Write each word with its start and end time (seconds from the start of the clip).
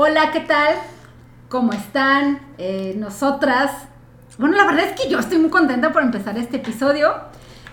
Hola, 0.00 0.30
¿qué 0.30 0.38
tal? 0.38 0.76
¿Cómo 1.48 1.72
están? 1.72 2.38
Eh, 2.56 2.94
nosotras. 2.96 3.72
Bueno, 4.38 4.56
la 4.56 4.64
verdad 4.64 4.84
es 4.84 5.00
que 5.00 5.08
yo 5.08 5.18
estoy 5.18 5.38
muy 5.38 5.50
contenta 5.50 5.92
por 5.92 6.02
empezar 6.02 6.38
este 6.38 6.58
episodio 6.58 7.16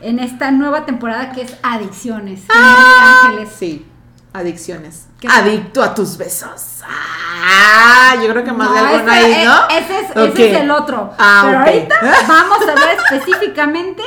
en 0.02 0.18
esta 0.18 0.50
nueva 0.50 0.88
temporada 0.88 1.32
que 1.34 1.44
es 1.44 1.56
Adicciones. 1.62 2.42
¡Ah! 2.50 3.26
Ángeles. 3.26 3.50
Sí, 3.56 3.86
adicciones. 4.34 5.06
Adicto 5.30 5.84
a 5.84 5.94
tus 5.94 6.18
besos. 6.18 6.82
Ah, 6.84 8.16
yo 8.20 8.28
creo 8.32 8.44
que 8.44 8.54
más 8.54 8.74
de 8.74 8.80
alguna 8.80 9.14
ahí, 9.14 9.46
¿no? 9.46 9.68
Ese 9.70 10.00
es, 10.00 10.10
ese 10.16 10.52
es 10.52 10.62
el 10.62 10.72
otro. 10.72 11.14
Ah, 11.20 11.44
Pero 11.46 11.60
ahorita 11.60 11.96
vamos 12.28 12.58
a 12.64 12.74
ver 12.88 12.98
específicamente 13.04 14.02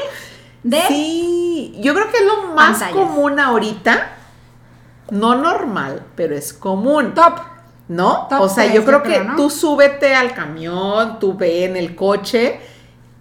de. 0.64 0.82
Sí, 0.88 1.76
yo 1.78 1.94
creo 1.94 2.10
que 2.10 2.16
es 2.16 2.24
lo 2.24 2.52
más 2.52 2.82
común 2.82 3.38
ahorita. 3.38 4.08
No 5.12 5.36
normal, 5.36 6.02
pero 6.16 6.34
es 6.34 6.52
común. 6.52 7.14
Top. 7.14 7.47
¿No? 7.88 8.28
o 8.30 8.48
sea, 8.50 8.72
yo 8.72 8.84
creo 8.84 9.02
que 9.02 9.26
tú 9.36 9.48
súbete 9.48 10.14
al 10.14 10.34
camión, 10.34 11.18
tú 11.18 11.34
ve 11.36 11.64
en 11.64 11.76
el 11.76 11.96
coche 11.96 12.60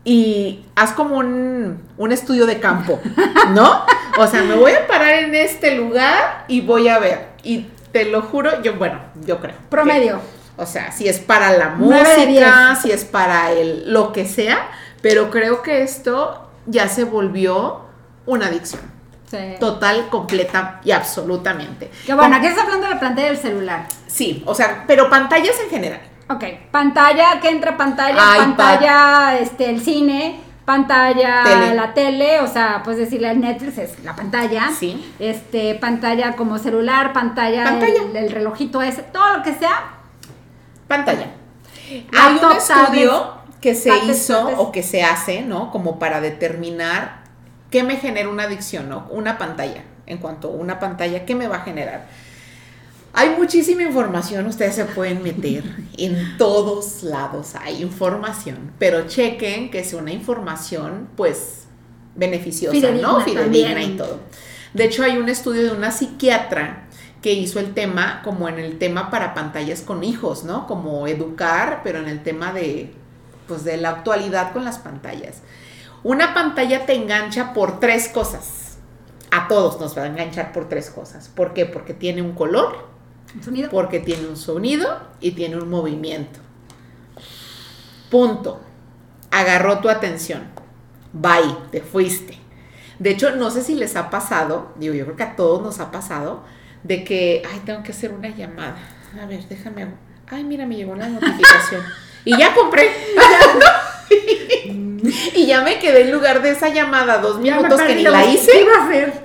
y 0.03 0.65
haz 0.75 0.91
como 0.91 1.17
un, 1.17 1.81
un, 1.97 2.11
estudio 2.11 2.45
de 2.45 2.59
campo, 2.59 2.99
¿no? 3.51 3.81
O 4.17 4.27
sea, 4.27 4.43
me 4.43 4.55
voy 4.55 4.73
a 4.73 4.87
parar 4.87 5.15
en 5.15 5.35
este 5.35 5.75
lugar 5.75 6.45
y 6.47 6.61
voy 6.61 6.87
a 6.87 6.99
ver. 6.99 7.27
Y 7.43 7.67
te 7.91 8.05
lo 8.05 8.21
juro, 8.21 8.61
yo, 8.61 8.75
bueno, 8.75 8.99
yo 9.25 9.39
creo. 9.39 9.55
Promedio. 9.69 10.19
o 10.57 10.65
sea, 10.65 10.91
si 10.91 11.07
es 11.07 11.19
para 11.19 11.51
la 11.51 11.69
música, 11.69 12.77
si 12.81 12.91
es 12.91 13.05
para 13.05 13.51
el, 13.51 13.91
lo 13.91 14.11
que 14.11 14.25
sea, 14.25 14.69
pero 15.01 15.29
creo 15.29 15.61
que 15.61 15.81
esto 15.81 16.49
ya 16.65 16.87
se 16.87 17.03
volvió 17.03 17.81
una 18.25 18.47
adicción. 18.47 18.96
Sí. 19.29 19.55
Total, 19.59 20.07
completa 20.09 20.79
y 20.83 20.91
absolutamente. 20.91 21.91
Que 22.05 22.13
bueno, 22.13 22.35
aquí 22.37 22.47
estás 22.47 22.63
hablando 22.63 22.87
de 22.87 22.93
la 22.93 22.99
pantalla 22.99 23.27
del 23.27 23.37
celular. 23.37 23.85
Sí, 24.07 24.41
o 24.45 24.55
sea, 24.55 24.85
pero 24.87 25.09
pantallas 25.09 25.55
en 25.63 25.69
general. 25.69 26.01
Ok, 26.29 26.43
pantalla, 26.71 27.39
que 27.41 27.49
entra 27.49 27.77
pantalla, 27.77 28.21
pantalla, 28.37 29.37
este, 29.39 29.69
el 29.69 29.81
cine, 29.81 30.39
pantalla, 30.65 31.73
la 31.73 31.93
tele, 31.93 32.41
o 32.41 32.47
sea, 32.47 32.81
pues 32.83 32.97
decirle 32.97 33.29
al 33.29 33.39
Netflix 33.39 33.77
es 33.77 34.03
la 34.03 34.15
pantalla. 34.15 34.69
Sí. 34.77 35.13
Este, 35.19 35.75
pantalla 35.75 36.35
como 36.35 36.57
celular, 36.57 37.13
pantalla, 37.13 37.79
El, 38.13 38.29
relojito 38.29 38.81
ese, 38.81 39.03
todo 39.03 39.37
lo 39.37 39.43
que 39.43 39.53
sea. 39.53 39.93
Pantalla. 40.89 41.27
Hay 41.89 42.39
un 42.43 42.51
estudio 42.51 43.37
que 43.61 43.73
se 43.73 43.97
hizo 44.05 44.49
o 44.57 44.71
que 44.73 44.83
se 44.83 45.03
hace, 45.03 45.41
¿no? 45.41 45.71
Como 45.71 45.99
para 45.99 46.19
determinar 46.19 47.16
qué 47.69 47.83
me 47.83 47.97
genera 47.97 48.29
una 48.29 48.43
adicción, 48.43 48.89
¿no? 48.89 49.07
Una 49.09 49.37
pantalla. 49.37 49.83
En 50.05 50.19
cuanto 50.19 50.47
a 50.47 50.51
una 50.51 50.79
pantalla, 50.79 51.25
¿qué 51.25 51.35
me 51.35 51.47
va 51.47 51.57
a 51.57 51.61
generar? 51.61 52.07
Hay 53.13 53.31
muchísima 53.31 53.83
información, 53.83 54.45
ustedes 54.45 54.75
se 54.75 54.85
pueden 54.85 55.23
meter 55.23 55.63
en 55.97 56.37
todos 56.37 57.03
lados, 57.03 57.55
hay 57.55 57.81
información, 57.81 58.71
pero 58.77 59.07
chequen 59.07 59.71
que 59.71 59.83
sea 59.83 59.99
una 59.99 60.11
información 60.11 61.09
pues 61.15 61.63
beneficiosa, 62.15 62.91
¿no? 62.91 63.21
Fidedigna 63.21 63.83
y 63.83 63.97
todo. 63.97 64.19
De 64.73 64.85
hecho, 64.85 65.03
hay 65.03 65.17
un 65.17 65.29
estudio 65.29 65.63
de 65.63 65.71
una 65.71 65.91
psiquiatra 65.91 66.87
que 67.21 67.33
hizo 67.33 67.59
el 67.59 67.73
tema 67.73 68.21
como 68.23 68.47
en 68.47 68.59
el 68.59 68.77
tema 68.77 69.09
para 69.09 69.33
pantallas 69.33 69.81
con 69.81 70.03
hijos, 70.03 70.43
¿no? 70.43 70.67
Como 70.67 71.07
educar, 71.07 71.81
pero 71.83 71.99
en 71.99 72.07
el 72.07 72.21
tema 72.21 72.53
de 72.53 72.93
pues 73.47 73.63
de 73.63 73.77
la 73.77 73.89
actualidad 73.89 74.53
con 74.53 74.65
las 74.65 74.77
pantallas. 74.77 75.37
Una 76.03 76.33
pantalla 76.33 76.85
te 76.85 76.93
engancha 76.93 77.53
por 77.53 77.79
tres 77.79 78.09
cosas. 78.09 78.77
A 79.31 79.47
todos 79.47 79.79
nos 79.79 79.97
va 79.97 80.03
a 80.03 80.07
enganchar 80.07 80.53
por 80.53 80.69
tres 80.69 80.89
cosas. 80.89 81.27
¿Por 81.27 81.53
qué? 81.53 81.65
Porque 81.65 81.93
tiene 81.93 82.21
un 82.21 82.33
color, 82.33 82.87
sonido? 83.43 83.69
Porque 83.69 83.99
tiene 83.99 84.27
un 84.27 84.37
sonido 84.37 84.99
y 85.19 85.31
tiene 85.31 85.57
un 85.57 85.69
movimiento. 85.69 86.39
Punto. 88.09 88.61
Agarró 89.31 89.79
tu 89.79 89.89
atención. 89.89 90.43
Bye, 91.11 91.55
te 91.71 91.81
fuiste. 91.81 92.37
De 92.99 93.11
hecho, 93.11 93.35
no 93.35 93.51
sé 93.51 93.63
si 93.63 93.75
les 93.75 93.95
ha 93.95 94.09
pasado, 94.09 94.73
digo, 94.77 94.93
yo 94.93 95.05
creo 95.05 95.17
que 95.17 95.23
a 95.23 95.35
todos 95.35 95.61
nos 95.61 95.79
ha 95.79 95.91
pasado, 95.91 96.43
de 96.83 97.03
que, 97.03 97.43
ay, 97.51 97.61
tengo 97.65 97.83
que 97.83 97.91
hacer 97.91 98.11
una 98.11 98.29
llamada. 98.29 98.77
A 99.21 99.25
ver, 99.25 99.47
déjame. 99.47 99.87
Ay, 100.29 100.43
mira, 100.43 100.65
me 100.65 100.75
llegó 100.75 100.93
una 100.93 101.07
notificación. 101.07 101.83
y 102.25 102.37
ya 102.37 102.53
compré. 102.55 102.91
y 105.35 105.45
ya 105.45 105.61
me 105.61 105.79
quedé 105.79 106.01
en 106.01 106.11
lugar 106.11 106.41
de 106.41 106.51
esa 106.51 106.69
llamada 106.69 107.19
dos 107.19 107.39
minutos 107.39 107.81
que 107.81 107.95
ni 107.95 108.03
la 108.03 108.25
hice. 108.25 108.51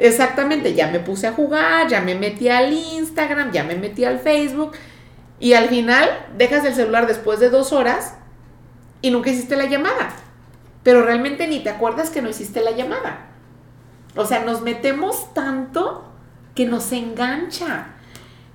Exactamente, 0.01 0.75
ya 0.75 0.89
me 0.89 1.01
puse 1.01 1.27
a 1.27 1.33
jugar, 1.33 1.89
ya 1.89 2.01
me 2.01 2.15
metí 2.15 2.49
al 2.49 2.73
Instagram, 2.73 3.53
ya 3.53 3.65
me 3.65 3.77
metí 3.77 4.05
al 4.05 4.19
Facebook. 4.19 4.73
Y 5.41 5.55
al 5.55 5.69
final 5.69 6.09
dejas 6.37 6.65
el 6.65 6.75
celular 6.75 7.07
después 7.07 7.41
de 7.41 7.51
dos 7.51 7.73
horas 7.73 8.15
y 9.01 9.11
nunca 9.11 9.31
hiciste 9.31 9.57
la 9.57 9.67
llamada. 9.67 10.11
Pero 10.83 11.03
realmente 11.03 11.47
ni 11.47 11.61
te 11.61 11.71
acuerdas 11.71 12.11
que 12.11 12.23
no 12.23 12.29
hiciste 12.29 12.61
la 12.61 12.73
llamada. 12.73 13.27
O 14.15 14.25
sea, 14.25 14.45
nos 14.45 14.63
metemos 14.63 15.33
tanto 15.35 16.05
que 16.55 16.67
nos 16.67 16.93
engancha. 16.93 17.87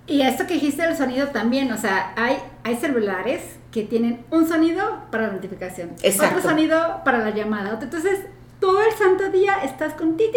Y 0.06 0.22
esto 0.22 0.48
que 0.48 0.54
dijiste 0.54 0.84
del 0.84 0.96
sonido 0.96 1.28
también, 1.28 1.72
o 1.72 1.78
sea, 1.78 2.14
hay, 2.16 2.38
hay 2.64 2.76
celulares 2.76 3.42
que 3.78 3.84
tienen 3.84 4.26
un 4.32 4.48
sonido 4.48 4.82
para 5.12 5.28
la 5.28 5.34
notificación, 5.34 5.92
otro 6.04 6.42
sonido 6.42 7.02
para 7.06 7.20
la 7.20 7.30
llamada. 7.30 7.78
Entonces, 7.80 8.22
todo 8.60 8.82
el 8.82 8.92
santo 8.94 9.30
día 9.30 9.64
estás 9.64 9.94
con 9.94 10.18
titi, 10.18 10.36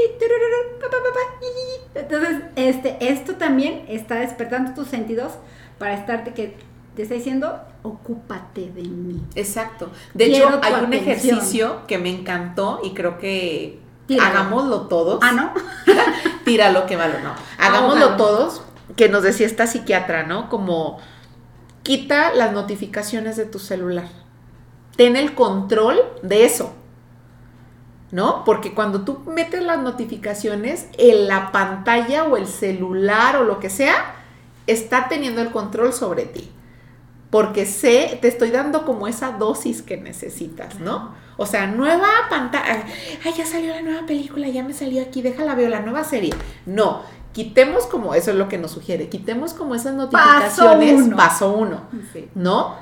entonces, 1.95 2.43
este, 2.57 2.99
esto 3.01 3.37
también 3.37 3.87
está 3.89 4.17
despertando 4.17 4.75
tus 4.75 4.89
sentidos 4.89 5.33
para 5.79 5.95
estarte 5.95 6.35
que 6.35 6.59
te 6.95 7.05
está 7.05 7.15
diciendo, 7.15 7.59
ocúpate 7.83 8.71
de 8.73 8.83
mí. 8.83 9.23
Exacto. 9.35 9.91
De 10.13 10.27
hecho, 10.27 10.61
hay 10.63 10.85
un 10.85 10.93
ejercicio 10.93 11.87
que 11.87 11.97
me 11.97 12.11
encantó 12.11 12.81
y 12.85 12.93
creo 12.93 13.19
que 13.19 13.81
hagámoslo 14.21 14.83
todos. 14.83 15.21
Ah, 15.23 15.33
¿no? 15.33 15.55
Tíralo 16.45 16.85
que 16.85 16.99
malo, 16.99 17.15
no. 17.25 17.35
Hagámoslo 17.57 18.17
todos 18.17 18.61
que 18.97 19.09
nos 19.09 19.23
decía 19.23 19.47
esta 19.47 19.67
psiquiatra, 19.67 20.25
¿no? 20.25 20.51
Como 20.51 20.99
quita 21.83 22.33
las 22.33 22.53
notificaciones 22.53 23.37
de 23.37 23.47
tu 23.47 23.59
celular. 23.59 24.09
Ten 24.97 25.17
el 25.17 25.35
control 25.35 26.01
de 26.23 26.45
eso. 26.45 26.75
¿No? 28.13 28.45
Porque 28.45 28.75
cuando 28.75 29.03
tú 29.03 29.21
metes 29.27 29.63
las 29.63 29.81
notificaciones, 29.81 30.89
en 30.99 31.29
la 31.29 31.53
pantalla 31.53 32.25
o 32.25 32.37
el 32.37 32.49
celular 32.49 33.37
o 33.37 33.45
lo 33.45 33.61
que 33.61 33.71
sea, 33.71 34.17
está 34.67 35.09
teniendo 35.09 35.41
el 35.43 35.51
control 35.51 35.93
sobre 35.93 36.25
ti. 36.25 36.51
Porque 37.31 37.67
sé, 37.67 38.19
te 38.21 38.27
estoy 38.27 38.51
dando 38.51 38.85
como 38.85 39.07
esa 39.07 39.31
dosis 39.33 39.83
que 39.83 39.97
necesitas, 39.97 40.81
¿no? 40.81 41.15
O 41.37 41.47
sea, 41.47 41.69
nueva 41.69 42.09
pantalla. 42.29 42.85
Ay, 43.25 43.33
ya 43.37 43.47
salió 43.47 43.73
la 43.73 43.83
nueva 43.83 44.05
película, 44.05 44.49
ya 44.49 44.65
me 44.65 44.73
salió 44.73 45.01
aquí, 45.01 45.23
déjala 45.23 45.55
veo 45.55 45.69
la 45.69 45.81
nueva 45.81 46.03
serie. 46.03 46.35
No, 46.67 47.03
quitemos 47.33 47.87
como, 47.87 48.15
eso 48.15 48.31
es 48.31 48.37
lo 48.37 48.49
que 48.49 48.59
nos 48.59 48.73
sugiere, 48.73 49.09
quitemos 49.09 49.55
como 49.55 49.75
esas 49.75 49.95
notificaciones, 49.95 51.15
paso 51.15 51.53
uno, 51.53 51.83
¿no? 52.35 52.77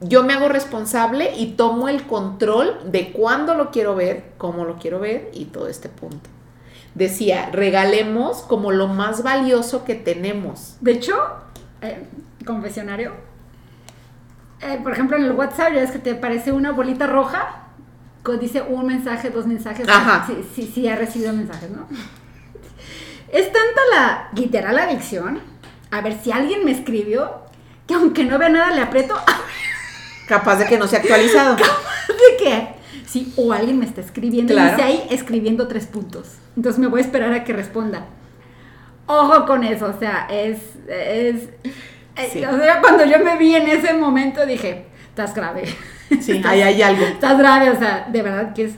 Yo 0.00 0.22
me 0.22 0.34
hago 0.34 0.48
responsable 0.48 1.34
y 1.36 1.52
tomo 1.52 1.88
el 1.88 2.06
control 2.06 2.78
de 2.90 3.12
cuándo 3.12 3.54
lo 3.54 3.70
quiero 3.70 3.94
ver, 3.94 4.32
cómo 4.38 4.64
lo 4.64 4.76
quiero 4.76 5.00
ver 5.00 5.30
y 5.32 5.46
todo 5.46 5.68
este 5.68 5.88
punto. 5.88 6.28
Decía, 6.94 7.48
regalemos 7.52 8.42
como 8.42 8.70
lo 8.70 8.86
más 8.86 9.22
valioso 9.22 9.84
que 9.84 9.94
tenemos. 9.94 10.76
De 10.80 10.92
hecho, 10.92 11.14
eh, 11.80 12.06
confesionario, 12.44 13.12
eh, 14.60 14.78
por 14.82 14.92
ejemplo 14.92 15.16
en 15.16 15.24
el 15.24 15.32
WhatsApp 15.32 15.72
ya 15.74 15.82
es 15.82 15.90
que 15.90 15.98
te 15.98 16.12
aparece 16.12 16.52
una 16.52 16.72
bolita 16.72 17.06
roja, 17.06 17.64
dice 18.40 18.62
un 18.62 18.86
mensaje, 18.86 19.30
dos 19.30 19.46
mensajes, 19.46 19.86
Ajá. 19.88 20.26
sí, 20.54 20.70
sí, 20.72 20.88
ha 20.88 20.96
recibido 20.96 21.32
mensajes, 21.32 21.70
¿no? 21.70 21.86
Es 23.32 23.46
tanta 23.46 23.80
la 23.92 24.28
literal 24.34 24.78
adicción. 24.78 25.40
A 25.90 26.00
ver, 26.00 26.18
si 26.22 26.32
alguien 26.32 26.64
me 26.64 26.72
escribió, 26.72 27.44
que 27.86 27.94
aunque 27.94 28.24
no 28.24 28.38
vea 28.38 28.48
nada, 28.48 28.74
le 28.74 28.82
aprieto. 28.82 29.16
Capaz 30.28 30.56
de 30.56 30.66
que 30.66 30.78
no 30.78 30.86
se 30.86 30.96
ha 30.96 31.00
actualizado. 31.00 31.56
Capaz 31.56 32.06
de 32.08 32.36
que. 32.36 32.68
Sí, 33.06 33.32
o 33.36 33.52
alguien 33.52 33.78
me 33.78 33.84
está 33.84 34.00
escribiendo 34.00 34.52
y 34.52 34.60
dice 34.60 34.82
ahí 34.82 35.06
escribiendo 35.10 35.68
tres 35.68 35.86
puntos. 35.86 36.36
Entonces 36.56 36.80
me 36.80 36.88
voy 36.88 37.00
a 37.00 37.04
esperar 37.04 37.32
a 37.32 37.44
que 37.44 37.52
responda. 37.52 38.06
Ojo 39.06 39.46
con 39.46 39.62
eso, 39.64 39.86
o 39.86 39.98
sea, 39.98 40.26
es. 40.30 40.58
es 40.88 41.48
eh, 42.16 42.46
O 42.46 42.56
sea, 42.56 42.80
cuando 42.80 43.04
yo 43.04 43.18
me 43.20 43.36
vi 43.36 43.54
en 43.54 43.68
ese 43.68 43.92
momento 43.94 44.46
dije, 44.46 44.86
estás 45.08 45.34
grave. 45.34 45.64
Sí, 46.20 46.42
ahí 46.46 46.62
hay 46.62 46.82
algo. 46.82 47.04
Estás 47.04 47.38
grave, 47.38 47.70
o 47.70 47.78
sea, 47.78 48.08
de 48.10 48.22
verdad 48.22 48.54
que 48.54 48.64
es 48.64 48.72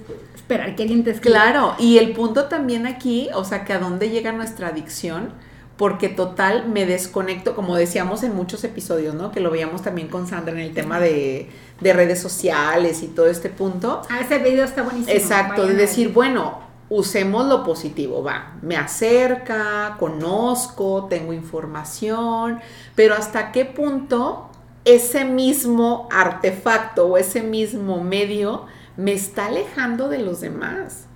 esperar 0.47 0.77
que 0.77 0.85
alguien 0.85 1.03
te 1.03 1.11
escriba. 1.11 1.43
Claro, 1.43 1.75
y 1.77 1.99
el 1.99 2.13
punto 2.13 2.45
también 2.45 2.87
aquí, 2.87 3.29
o 3.35 3.45
sea, 3.45 3.65
que 3.65 3.73
a 3.73 3.81
dónde 3.81 4.11
llega 4.11 4.31
nuestra 4.31 4.69
adicción, 4.69 5.33
porque 5.77 6.09
total 6.09 6.69
me 6.69 6.87
desconecto, 6.87 7.57
como 7.57 7.75
decíamos 7.75 8.23
en 8.23 8.35
muchos 8.35 8.63
episodios, 8.63 9.15
¿no? 9.17 9.33
Que 9.33 9.41
lo 9.41 9.51
veíamos 9.51 9.83
también 9.83 10.07
con 10.07 10.29
Sandra 10.29 10.53
en 10.53 10.61
el 10.61 10.73
tema 10.73 11.01
de, 11.01 11.51
redes 11.81 12.21
sociales 12.21 13.03
y 13.03 13.09
todo 13.09 13.27
este 13.27 13.49
punto. 13.49 14.03
Ah, 14.09 14.21
ese 14.21 14.39
video 14.39 14.65
está 14.65 14.83
buenísimo. 14.83 15.13
Exacto, 15.13 15.67
de 15.67 15.75
decir, 15.75 16.13
bueno, 16.13 16.61
usemos 16.91 17.47
lo 17.47 17.65
positivo, 17.65 18.23
va, 18.23 18.55
me 18.63 18.77
acerca, 18.77 19.97
conozco, 19.99 21.09
tengo 21.11 21.33
información, 21.33 22.61
pero 22.95 23.17
hasta 23.17 23.51
qué 23.51 23.65
punto 23.65 24.49
ese 24.85 25.25
mismo 25.25 26.09
artefacto 26.13 27.09
o 27.09 27.17
ese 27.17 27.43
mismo 27.43 28.01
medio 28.01 28.67
me 28.97 29.13
está 29.13 29.47
alejando 29.47 30.09
de 30.09 30.19
los 30.19 30.41
demás. 30.41 31.07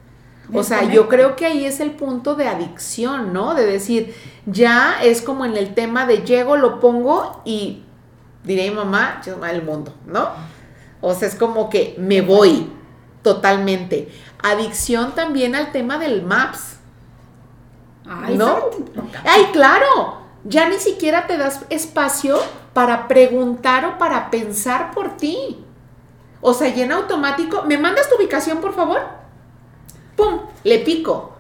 O 0.53 0.65
sea, 0.65 0.85
yo 0.85 1.09
creo 1.09 1.37
que 1.37 1.47
ahí 1.47 1.65
es 1.65 1.81
el 1.81 1.93
punto 1.93 2.35
de 2.35 2.49
adicción, 2.49 3.33
¿no? 3.33 3.55
De 3.55 3.67
decir, 3.67 4.15
ya 4.47 5.01
es 5.03 5.23
como 5.23 5.45
en 5.45 5.57
el 5.57 5.75
tema 5.75 6.07
de 6.07 6.25
llego, 6.25 6.57
lo 6.57 6.81
pongo 6.81 7.41
y 7.45 7.85
diré 8.45 8.71
mamá, 8.71 9.21
yo 9.25 9.45
el 9.45 9.63
mundo, 9.63 9.95
¿no? 10.07 10.29
O 11.01 11.15
sea, 11.15 11.29
es 11.29 11.35
como 11.35 11.71
que 11.71 11.95
me 11.99 12.21
voy 12.21 12.71
totalmente. 13.23 14.09
Adicción 14.43 15.15
también 15.15 15.55
al 15.55 15.73
tema 15.73 15.99
del 15.99 16.23
Maps. 16.23 16.79
Ay, 18.09 18.37
¿No? 18.37 18.59
Ay, 19.25 19.47
claro. 19.53 20.21
Ya 20.45 20.69
ni 20.69 20.79
siquiera 20.79 21.27
te 21.27 21.37
das 21.37 21.65
espacio 21.71 22.39
para 22.73 23.09
preguntar 23.09 23.85
o 23.85 23.99
para 23.99 24.31
pensar 24.31 24.91
por 24.93 25.17
ti. 25.17 25.65
O 26.41 26.55
sea, 26.55 26.69
en 26.69 26.93
automático, 26.93 27.65
¿me 27.65 27.77
mandas 27.79 28.09
tu 28.09 28.17
ubicación, 28.17 28.59
por 28.61 28.75
favor? 28.75 29.01
¡Pum! 30.17 30.41
Le 30.65 30.79
pico. 30.79 31.33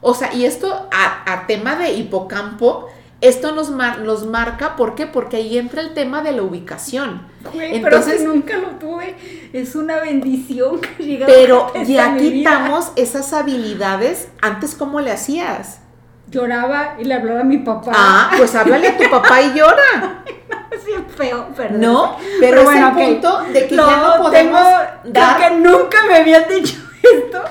O 0.00 0.14
sea, 0.14 0.32
y 0.32 0.44
esto 0.44 0.88
a, 0.92 1.44
tema 1.46 1.76
de 1.76 1.92
hipocampo, 1.92 2.86
esto 3.20 3.52
nos, 3.52 3.70
nos 3.70 4.26
marca, 4.26 4.76
¿por 4.76 4.94
qué? 4.94 5.06
Porque 5.06 5.38
ahí 5.38 5.58
entra 5.58 5.80
el 5.80 5.94
tema 5.94 6.22
de 6.22 6.32
la 6.32 6.42
ubicación. 6.42 7.26
Entonces, 7.52 8.14
pero 8.18 8.34
nunca 8.34 8.58
lo 8.58 8.68
tuve, 8.78 9.16
es 9.52 9.74
una 9.74 10.00
bendición 10.00 10.80
que 10.80 11.24
Pero 11.26 11.72
ya 11.84 12.16
quitamos 12.16 12.92
esas 12.96 13.32
habilidades, 13.32 14.28
antes 14.40 14.74
¿cómo 14.74 15.00
le 15.00 15.10
hacías? 15.10 15.80
Lloraba 16.30 16.96
y 16.98 17.04
le 17.04 17.14
hablaba 17.14 17.40
a 17.40 17.44
mi 17.44 17.58
papá. 17.58 17.92
Ah, 17.94 18.30
pues 18.36 18.54
háblale 18.54 18.88
a 18.88 18.96
tu 18.96 19.10
papá 19.10 19.40
y 19.40 19.54
llora. 19.54 20.24
bien 20.88 21.06
feo, 21.06 21.48
perdón. 21.56 21.80
No, 21.80 22.16
pero, 22.40 22.64
bueno, 22.64 22.88
es 22.88 22.96
el 22.96 23.06
punto 23.06 23.42
de 23.52 23.68
que 23.68 23.76
ya 23.76 23.96
no 23.96 24.22
podemos 24.22 24.62
dar... 25.04 25.38
que 25.38 25.56
nunca 25.56 25.98
me 26.06 26.16
habían 26.16 26.48
dicho 26.48 26.76
esto 27.02 27.42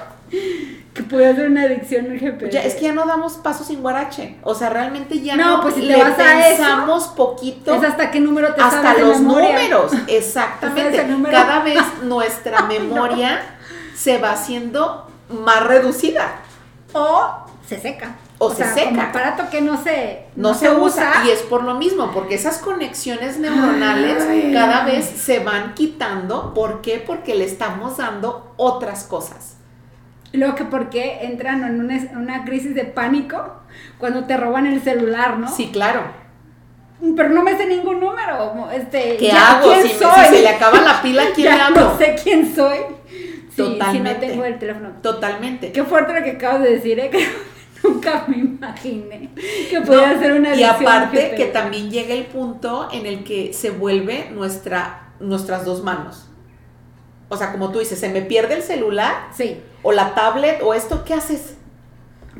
que 0.97 1.03
puede 1.03 1.35
ser 1.35 1.51
una 1.51 1.61
adicción 1.61 2.07
el 2.07 2.19
GPS. 2.19 2.51
Ya, 2.51 2.63
es 2.63 2.73
que 2.73 2.81
ya 2.81 2.93
no 2.93 3.05
damos 3.05 3.33
pasos 3.33 3.67
sin 3.67 3.83
guarache. 3.83 4.37
O 4.41 4.55
sea, 4.55 4.69
realmente 4.69 5.21
ya 5.21 5.35
no, 5.35 5.61
pues 5.61 5.75
si 5.75 5.83
le 5.83 5.95
vas 5.95 6.15
pensamos 6.15 7.09
poquito. 7.09 7.75
Es 7.75 7.83
hasta 7.83 8.09
qué 8.09 8.19
número 8.19 8.53
te 8.55 8.61
Hasta 8.61 8.95
los 8.95 9.19
números, 9.21 9.91
exactamente. 10.07 11.05
Cada 11.29 11.61
vez 11.61 11.83
nuestra 12.01 12.63
memoria 12.63 13.41
se 13.95 14.17
va 14.17 14.31
haciendo 14.31 15.07
más 15.29 15.63
reducida. 15.67 16.37
O 16.93 17.45
se 17.67 17.79
seca. 17.79 18.15
O, 18.39 18.53
se 18.53 18.65
seca. 18.65 18.89
Como 18.89 19.01
aparato 19.01 19.49
que 19.49 19.61
no 19.61 19.81
se, 19.81 20.25
no, 20.35 20.53
se, 20.53 20.69
usa. 20.69 21.23
Y 21.25 21.31
es 21.31 21.41
por 21.41 21.63
lo 21.63 21.73
mismo, 21.75 22.11
porque 22.11 22.35
esas 22.35 22.59
conexiones 22.59 23.39
neuronales 23.39 24.27
cada 24.53 24.85
vez 24.85 25.05
se 25.05 25.39
van 25.39 25.73
quitando. 25.73 26.53
¿Por 26.53 26.81
qué? 26.81 27.03
Porque 27.05 27.33
le 27.33 27.45
estamos 27.45 27.97
dando 27.97 28.53
otras 28.57 29.05
cosas. 29.05 29.57
Luego 30.33 30.55
que 30.55 30.65
por 30.65 30.89
qué 30.89 31.19
entran 31.21 31.63
en 31.63 31.79
una, 32.15 32.45
crisis 32.45 32.75
de 32.75 32.83
pánico 32.83 33.61
cuando 33.97 34.25
te 34.25 34.37
roban 34.37 34.67
el 34.67 34.81
celular, 34.81 35.39
¿no? 35.39 35.47
Sí, 35.47 35.69
claro. 35.71 36.01
Pero 37.15 37.29
no 37.29 37.43
me 37.43 37.57
sé 37.57 37.65
ningún 37.65 37.99
número. 37.99 38.69
Este, 38.71 39.17
¿Qué 39.17 39.31
hago? 39.31 39.73
si, 39.81 39.89
se 39.89 40.41
le 40.41 40.49
acaba 40.49 40.81
la 40.81 41.01
pila, 41.01 41.23
¿quién 41.35 41.57
ya 41.57 41.69
No 41.69 41.97
sé 41.97 42.15
quién 42.21 42.53
soy. 42.53 42.77
Totalmente. 43.55 43.91
Si 43.91 44.27
no 44.27 44.31
tengo 44.31 44.45
el 44.45 44.59
teléfono. 44.59 44.89
Totalmente. 45.01 45.71
Qué 45.71 45.83
fuerte 45.83 46.13
lo 46.13 46.23
que 46.23 46.31
acabas 46.31 46.61
de 46.61 46.71
decir, 46.75 46.99
¿eh? 46.99 47.09
Nunca 47.87 48.25
me 48.27 48.37
imaginé 48.37 49.29
que 49.69 49.81
pudiera 49.81 50.19
ser 50.19 50.33
una 50.33 50.55
Y 50.55 50.63
aparte 50.63 51.33
que 51.35 51.45
también 51.45 51.89
llega 51.89 52.13
el 52.13 52.25
punto 52.25 52.89
en 52.91 53.05
el 53.05 53.23
que 53.23 53.53
se 53.53 53.69
vuelve 53.69 54.29
nuestra, 54.31 55.11
nuestras 55.19 55.65
dos 55.65 55.83
manos. 55.83 56.29
O 57.29 57.35
sea, 57.35 57.51
como 57.51 57.71
tú 57.71 57.79
dices, 57.79 57.99
se 57.99 58.09
me 58.09 58.21
pierde 58.21 58.55
el 58.55 58.63
celular. 58.63 59.27
Sí. 59.33 59.57
O 59.83 59.91
la 59.91 60.15
tablet 60.15 60.61
o 60.63 60.73
esto, 60.73 61.03
¿qué 61.03 61.13
haces? 61.13 61.57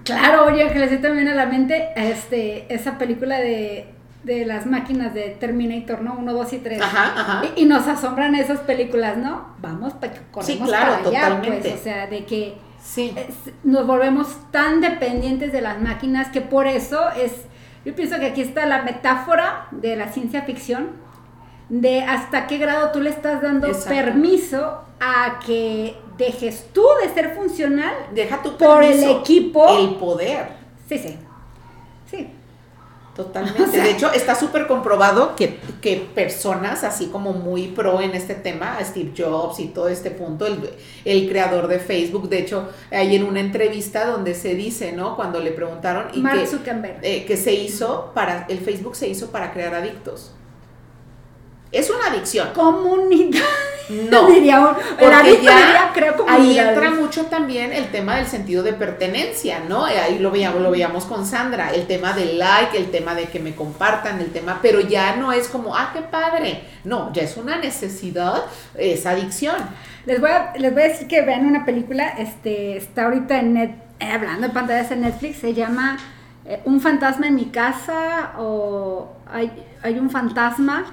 Claro, 0.04 0.46
oye, 0.46 0.70
que 0.72 0.80
les 0.80 1.02
también 1.02 1.28
a 1.28 1.36
la 1.36 1.46
mente 1.46 1.90
este, 1.96 2.74
esa 2.74 2.98
película 2.98 3.40
de, 3.40 3.94
las 4.24 4.66
máquinas 4.66 5.14
de 5.14 5.36
Terminator, 5.40 6.02
¿no? 6.02 6.16
Uno, 6.18 6.34
dos 6.34 6.52
y 6.54 6.60
tres. 6.60 6.82
Ajá, 6.82 7.14
ajá. 7.16 7.42
Y, 7.56 7.66
nos 7.66 7.88
asombran 7.88 8.36
esas 8.36 8.60
películas, 8.60 9.18
¿no? 9.18 9.56
Vamos, 9.60 9.94
corremos 10.32 10.46
sí, 10.46 10.60
claro, 10.64 11.04
para 11.04 11.38
allá, 11.38 11.42
pues, 11.42 11.74
o 11.74 11.78
sea, 11.78 12.08
de 12.08 12.26
que 12.26 12.56
sí. 12.82 13.16
nos 13.64 13.86
volvemos 13.86 14.28
tan 14.52 14.82
dependientes 14.82 15.52
de 15.52 15.62
las 15.62 15.82
máquinas 15.82 16.30
que 16.30 16.42
por 16.42 16.68
eso 16.68 17.10
es, 17.12 17.34
yo 17.86 17.96
pienso 17.96 18.20
que 18.20 18.28
aquí 18.28 18.42
está 18.42 18.66
la 18.66 18.84
metáfora 18.84 19.68
de 19.72 19.96
la 19.96 20.12
ciencia 20.12 20.44
ficción, 20.44 20.92
de 21.70 22.02
hasta 22.02 22.48
qué 22.48 22.58
grado 22.58 22.92
tú 22.92 23.02
le 23.02 23.10
estás 23.10 23.42
dando 23.42 23.68
permiso 23.88 24.82
a 25.00 25.40
que 25.46 25.98
dejes 26.18 26.70
tú 26.74 26.84
de 27.04 27.14
ser 27.14 27.36
funcional 27.36 27.94
Deja 28.14 28.42
tu 28.42 28.58
por 28.58 28.84
el 28.84 29.04
equipo. 29.04 29.78
El 29.78 29.96
poder. 29.96 30.48
Sí, 30.88 30.98
sí. 30.98 31.18
Sí. 32.10 32.30
Totalmente. 33.18 33.76
de 33.82 33.90
hecho, 33.90 34.14
está 34.14 34.36
súper 34.36 34.68
comprobado 34.68 35.36
que, 35.36 35.58
personas 36.14 36.84
así 36.84 37.08
como 37.08 37.34
muy 37.34 37.70
pro 37.70 38.00
en 38.00 38.12
este 38.12 38.36
tema, 38.36 38.78
Steve 38.84 39.12
Jobs 39.18 39.60
y 39.60 39.70
todo 39.70 39.88
este 39.88 40.12
punto, 40.12 40.46
el, 41.04 41.28
creador 41.28 41.68
de 41.68 41.80
Facebook, 41.80 42.30
de 42.30 42.40
hecho, 42.40 42.70
hay 42.92 43.16
en 43.16 43.24
una 43.24 43.40
entrevista 43.40 44.06
donde 44.06 44.36
se 44.36 44.54
dice, 44.54 44.92
¿no? 44.92 45.16
Cuando 45.16 45.40
le 45.40 45.52
preguntaron 45.52 46.10
y 46.14 46.22
Mark 46.22 46.40
que, 46.40 46.48
Zuckerberg. 46.48 47.00
Eh, 47.02 47.26
que 47.26 47.38
se 47.38 47.54
hizo 47.54 48.12
para, 48.14 48.46
el 48.50 48.60
Facebook 48.60 48.96
se 48.96 49.08
hizo 49.08 49.32
para 49.32 49.52
crear 49.52 49.74
adictos. 49.74 50.34
Es 51.72 51.90
una 51.90 52.08
adicción. 52.08 52.50
Comunidad. 52.54 53.42
No, 53.90 54.28
diría 54.28 54.76
porque 55.00 55.42
ya 55.42 55.94
ahí 56.28 56.60
entra 56.60 56.92
mucho 56.92 57.28
también 57.28 57.72
el 57.72 57.90
tema 57.90 58.18
del 58.18 58.26
sentido 58.26 58.62
de 58.62 58.74
pertenencia, 58.74 59.62
¿no? 59.62 59.88
Eh, 59.88 59.98
ahí 59.98 60.20
lo 60.20 60.30
veíamos, 60.30 60.62
lo 60.62 60.72
veíamos 60.72 61.06
con 61.06 61.26
Sandra, 61.26 61.72
el 61.72 61.88
tema 61.88 62.12
del 62.12 62.38
like, 62.38 62.78
el 62.78 62.92
tema 62.92 63.16
de 63.16 63.26
que 63.26 63.40
me 63.40 63.56
compartan, 63.56 64.20
el 64.20 64.32
tema, 64.32 64.60
pero 64.62 64.82
ya 64.82 65.16
no 65.16 65.32
es 65.32 65.48
como, 65.48 65.76
ah, 65.76 65.92
qué 65.94 66.02
padre. 66.02 66.64
No, 66.84 67.14
ya 67.14 67.24
es 67.24 67.38
una 67.38 67.60
necesidad, 67.60 68.44
es 68.76 69.06
adicción. 69.06 69.56
Les 70.06 70.20
voy 70.20 70.32
a, 70.32 70.54
les 70.58 70.74
voy 70.74 70.84
a 70.84 70.88
decir 70.90 71.08
que 71.08 71.22
vean 71.22 71.46
una 71.46 71.66
película, 71.66 72.10
este, 72.10 72.76
está 72.76 73.06
ahorita 73.06 73.40
en 73.40 73.54
net, 73.54 73.72
eh, 74.00 74.12
hablando 74.12 74.48
de 74.48 74.54
pantallas 74.54 74.92
en 74.92 75.02
Netflix, 75.02 75.38
se 75.38 75.54
llama 75.54 75.98
eh, 76.44 76.60
Un 76.66 76.82
fantasma 76.82 77.28
en 77.28 77.36
mi 77.36 77.46
casa 77.46 78.34
o 78.38 79.14
hay, 79.32 79.50
hay 79.82 79.98
un 79.98 80.10
fantasma 80.10 80.86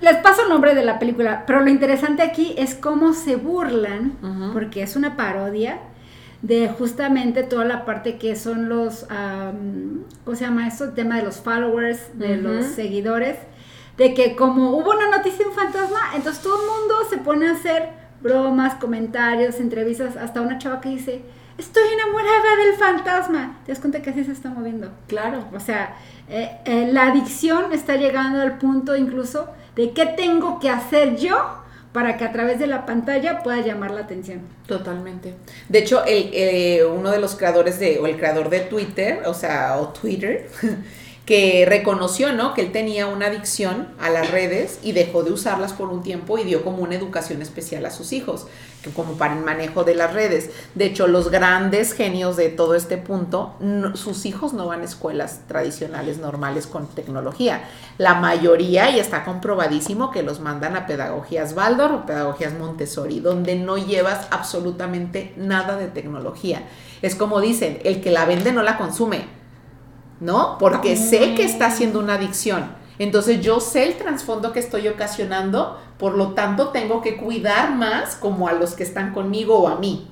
les 0.00 0.16
paso 0.18 0.42
el 0.42 0.48
nombre 0.48 0.74
de 0.74 0.84
la 0.84 0.98
película, 0.98 1.44
pero 1.46 1.60
lo 1.60 1.70
interesante 1.70 2.22
aquí 2.22 2.54
es 2.56 2.74
cómo 2.74 3.12
se 3.12 3.36
burlan, 3.36 4.12
porque 4.52 4.82
es 4.82 4.96
una 4.96 5.16
parodia 5.16 5.80
de 6.42 6.68
justamente 6.68 7.42
toda 7.42 7.64
la 7.64 7.84
parte 7.84 8.16
que 8.16 8.36
son 8.36 8.68
los, 8.68 9.06
¿cómo 10.24 10.36
se 10.36 10.44
llama 10.44 10.68
eso? 10.68 10.84
El 10.84 10.94
tema 10.94 11.16
de 11.16 11.24
los 11.24 11.40
followers, 11.40 12.18
de 12.18 12.36
los 12.36 12.64
seguidores, 12.66 13.36
de 13.96 14.14
que 14.14 14.36
como 14.36 14.70
hubo 14.70 14.92
una 14.92 15.10
noticia 15.16 15.44
de 15.44 15.50
un 15.50 15.56
fantasma, 15.56 15.98
entonces 16.14 16.42
todo 16.42 16.60
el 16.60 16.66
mundo 16.68 16.94
se 17.10 17.18
pone 17.18 17.48
a 17.48 17.52
hacer 17.52 17.88
bromas, 18.22 18.76
comentarios, 18.76 19.58
entrevistas, 19.58 20.16
hasta 20.16 20.40
una 20.40 20.58
chava 20.58 20.80
que 20.80 20.90
dice, 20.90 21.22
estoy 21.58 21.82
enamorada 21.92 22.56
del 22.64 22.74
fantasma. 22.74 23.58
Te 23.66 23.72
das 23.72 23.80
cuenta 23.80 24.00
que 24.00 24.10
así 24.10 24.24
se 24.24 24.32
está 24.32 24.48
moviendo. 24.48 24.90
Claro. 25.08 25.44
O 25.54 25.60
sea, 25.60 25.96
eh, 26.30 26.50
eh, 26.64 26.88
la 26.92 27.08
adicción 27.08 27.72
está 27.72 27.96
llegando 27.96 28.40
al 28.40 28.58
punto 28.58 28.96
incluso 28.96 29.48
de 29.76 29.92
qué 29.92 30.06
tengo 30.06 30.60
que 30.60 30.70
hacer 30.70 31.16
yo 31.16 31.36
para 31.92 32.16
que 32.16 32.24
a 32.24 32.32
través 32.32 32.58
de 32.58 32.66
la 32.66 32.86
pantalla 32.86 33.42
pueda 33.42 33.60
llamar 33.60 33.90
la 33.90 34.02
atención. 34.02 34.40
Totalmente. 34.66 35.34
De 35.68 35.78
hecho, 35.80 36.04
el, 36.04 36.30
eh, 36.32 36.84
uno 36.84 37.10
de 37.10 37.18
los 37.18 37.34
creadores 37.34 37.78
de, 37.80 37.98
o 37.98 38.06
el 38.06 38.16
creador 38.16 38.50
de 38.50 38.60
Twitter, 38.60 39.22
o 39.26 39.34
sea, 39.34 39.78
o 39.78 39.88
Twitter, 39.88 40.48
que 41.28 41.66
reconoció, 41.68 42.32
¿no? 42.32 42.54
Que 42.54 42.62
él 42.62 42.72
tenía 42.72 43.06
una 43.06 43.26
adicción 43.26 43.88
a 44.00 44.08
las 44.08 44.30
redes 44.30 44.78
y 44.82 44.92
dejó 44.92 45.22
de 45.24 45.30
usarlas 45.30 45.74
por 45.74 45.90
un 45.90 46.02
tiempo 46.02 46.38
y 46.38 46.44
dio 46.44 46.64
como 46.64 46.78
una 46.78 46.94
educación 46.94 47.42
especial 47.42 47.84
a 47.84 47.90
sus 47.90 48.14
hijos, 48.14 48.46
como 48.96 49.18
para 49.18 49.34
el 49.34 49.44
manejo 49.44 49.84
de 49.84 49.94
las 49.94 50.14
redes. 50.14 50.48
De 50.74 50.86
hecho, 50.86 51.06
los 51.06 51.30
grandes 51.30 51.92
genios 51.92 52.38
de 52.38 52.48
todo 52.48 52.74
este 52.74 52.96
punto, 52.96 53.52
sus 53.92 54.24
hijos 54.24 54.54
no 54.54 54.68
van 54.68 54.80
a 54.80 54.84
escuelas 54.86 55.40
tradicionales 55.46 56.16
normales 56.16 56.66
con 56.66 56.86
tecnología. 56.86 57.62
La 57.98 58.14
mayoría, 58.14 58.88
y 58.88 58.98
está 58.98 59.26
comprobadísimo, 59.26 60.10
que 60.10 60.22
los 60.22 60.40
mandan 60.40 60.76
a 60.76 60.86
pedagogías 60.86 61.54
Baldor 61.54 61.92
o 61.92 62.06
pedagogías 62.06 62.54
Montessori, 62.58 63.20
donde 63.20 63.54
no 63.54 63.76
llevas 63.76 64.28
absolutamente 64.30 65.34
nada 65.36 65.76
de 65.76 65.88
tecnología. 65.88 66.62
Es 67.02 67.14
como 67.14 67.42
dicen, 67.42 67.80
el 67.84 68.00
que 68.00 68.12
la 68.12 68.24
vende 68.24 68.50
no 68.50 68.62
la 68.62 68.78
consume 68.78 69.37
¿no? 70.20 70.58
Porque 70.58 70.96
sé 70.96 71.34
que 71.34 71.44
está 71.44 71.66
haciendo 71.66 72.00
una 72.00 72.14
adicción. 72.14 72.76
Entonces 72.98 73.40
yo 73.40 73.60
sé 73.60 73.84
el 73.84 73.94
trasfondo 73.94 74.52
que 74.52 74.58
estoy 74.58 74.88
ocasionando, 74.88 75.78
por 75.98 76.16
lo 76.16 76.32
tanto 76.34 76.68
tengo 76.68 77.00
que 77.00 77.16
cuidar 77.16 77.74
más 77.74 78.16
como 78.16 78.48
a 78.48 78.52
los 78.52 78.74
que 78.74 78.82
están 78.82 79.12
conmigo 79.12 79.58
o 79.58 79.68
a 79.68 79.78
mí. 79.78 80.10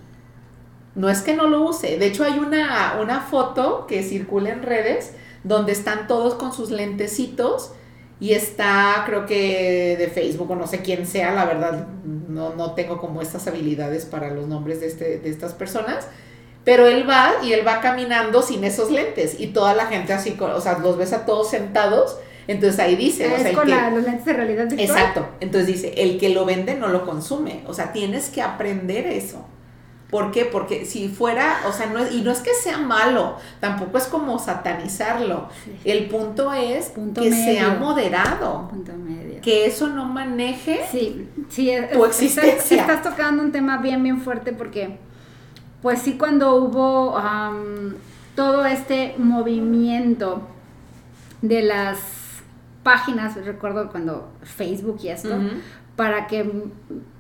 No 0.94 1.10
es 1.10 1.20
que 1.20 1.34
no 1.34 1.46
lo 1.48 1.62
use. 1.62 1.98
De 1.98 2.06
hecho, 2.06 2.25
hay 2.25 2.38
una, 2.38 2.98
una 3.00 3.20
foto 3.20 3.86
que 3.86 4.02
circula 4.02 4.50
en 4.50 4.62
redes 4.62 5.14
donde 5.44 5.72
están 5.72 6.06
todos 6.06 6.34
con 6.34 6.52
sus 6.52 6.70
lentecitos 6.70 7.72
y 8.18 8.32
está, 8.32 9.02
creo 9.04 9.26
que 9.26 9.96
de 9.98 10.08
Facebook 10.08 10.50
o 10.50 10.56
no 10.56 10.66
sé 10.66 10.80
quién 10.80 11.06
sea, 11.06 11.34
la 11.34 11.44
verdad 11.44 11.86
no, 12.04 12.54
no 12.54 12.72
tengo 12.72 12.98
como 12.98 13.20
estas 13.20 13.46
habilidades 13.46 14.06
para 14.06 14.30
los 14.30 14.48
nombres 14.48 14.80
de, 14.80 14.86
este, 14.86 15.18
de 15.18 15.28
estas 15.28 15.52
personas, 15.52 16.08
pero 16.66 16.88
él 16.88 17.08
va 17.08 17.35
y 17.44 17.52
él 17.52 17.64
va 17.64 17.80
caminando 17.80 18.42
sin 18.42 18.64
esos 18.64 18.90
lentes 18.90 19.38
y 19.38 19.46
toda 19.46 19.73
la 19.73 19.87
gente 19.87 20.12
así, 20.12 20.37
o 20.38 20.61
sea, 20.61 20.78
los 20.78 20.99
ves 20.99 21.12
a 21.12 21.25
todos 21.25 21.49
sentados, 21.49 22.18
entonces 22.49 22.80
ahí 22.80 22.96
dice... 22.96 23.32
Es 23.37 23.56
con 23.56 23.70
los 23.70 24.02
lentes 24.02 24.25
de 24.25 24.32
realidad 24.32 24.68
virtual. 24.68 24.80
Exacto, 24.80 25.28
entonces 25.38 25.68
dice, 25.68 25.94
el 25.96 26.18
que 26.18 26.30
lo 26.30 26.44
vende 26.44 26.75
no 26.75 26.88
lo 26.88 27.06
consume, 27.06 27.62
o 27.68 27.73
sea, 27.73 27.92
tienes 27.92 28.30
que 28.30 28.42
aprender 28.42 29.06
eso. 29.06 29.46
¿Por 30.11 30.32
qué? 30.32 30.44
Porque 30.44 30.85
si 30.85 31.08
fuera, 31.08 31.61
o 31.68 31.73
sea, 31.73 31.87
no 31.87 32.04
y 32.08 32.23
no 32.23 32.32
es 32.32 32.40
que 32.40 32.54
sea 32.54 32.78
malo, 32.78 33.37
tampoco 33.61 33.99
es 33.99 34.04
como 34.04 34.38
satanizarlo. 34.38 35.49
El 35.85 36.06
punto 36.06 36.52
es 36.52 36.92
que 37.14 37.32
sea 37.32 37.76
moderado. 37.80 38.68
Punto 38.68 38.92
medio. 38.92 39.40
Que 39.40 39.66
eso 39.66 39.88
no 39.88 40.04
maneje 40.04 40.80
sí, 40.90 41.28
sí, 41.49 41.73
tu 41.92 42.04
existencia. 42.04 42.80
Estás, 42.82 43.02
tocando 43.02 43.42
un 43.42 43.50
tema 43.50 43.78
bien, 43.78 44.02
bien 44.02 44.20
fuerte 44.20 44.52
porque, 44.52 44.96
pues 45.83 46.02
sí, 46.02 46.16
cuando 46.18 46.56
hubo 46.56 47.21
todo 48.35 48.66
este 48.66 49.14
movimiento 49.18 50.42
de 51.42 51.62
las 51.62 51.99
páginas, 52.83 53.35
recuerdo 53.45 53.90
cuando 53.90 54.33
Facebook 54.42 54.99
y 55.02 55.09
esto, 55.09 55.37
para 55.97 56.26
que 56.26 56.50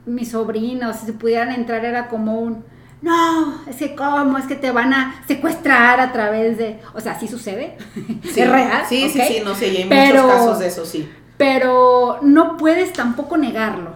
mis 0.04 0.30
sobrinos 0.30 0.96
se 0.96 1.12
pudieran 1.12 1.52
entrar 1.52 1.84
era 1.84 2.08
como 2.08 2.38
un 2.38 2.64
no, 3.02 3.60
es 3.68 3.76
que 3.76 3.94
cómo, 3.94 4.38
es 4.38 4.46
que 4.46 4.56
te 4.56 4.70
van 4.70 4.92
a 4.92 5.22
secuestrar 5.28 6.00
a 6.00 6.12
través 6.12 6.56
de, 6.56 6.80
o 6.94 7.00
sea, 7.00 7.18
sí 7.18 7.28
sucede, 7.28 7.76
es 8.24 8.50
real. 8.50 8.84
Sí, 8.88 9.08
sí, 9.10 9.20
sí, 9.20 9.42
no 9.44 9.54
sé, 9.54 9.66
hay 9.66 9.84
muchos 9.84 10.26
casos 10.26 10.58
de 10.58 10.66
eso, 10.68 10.86
sí. 10.86 11.08
Pero 11.36 12.18
no 12.22 12.56
puedes 12.56 12.92
tampoco 12.92 13.36
negarlo. 13.36 13.90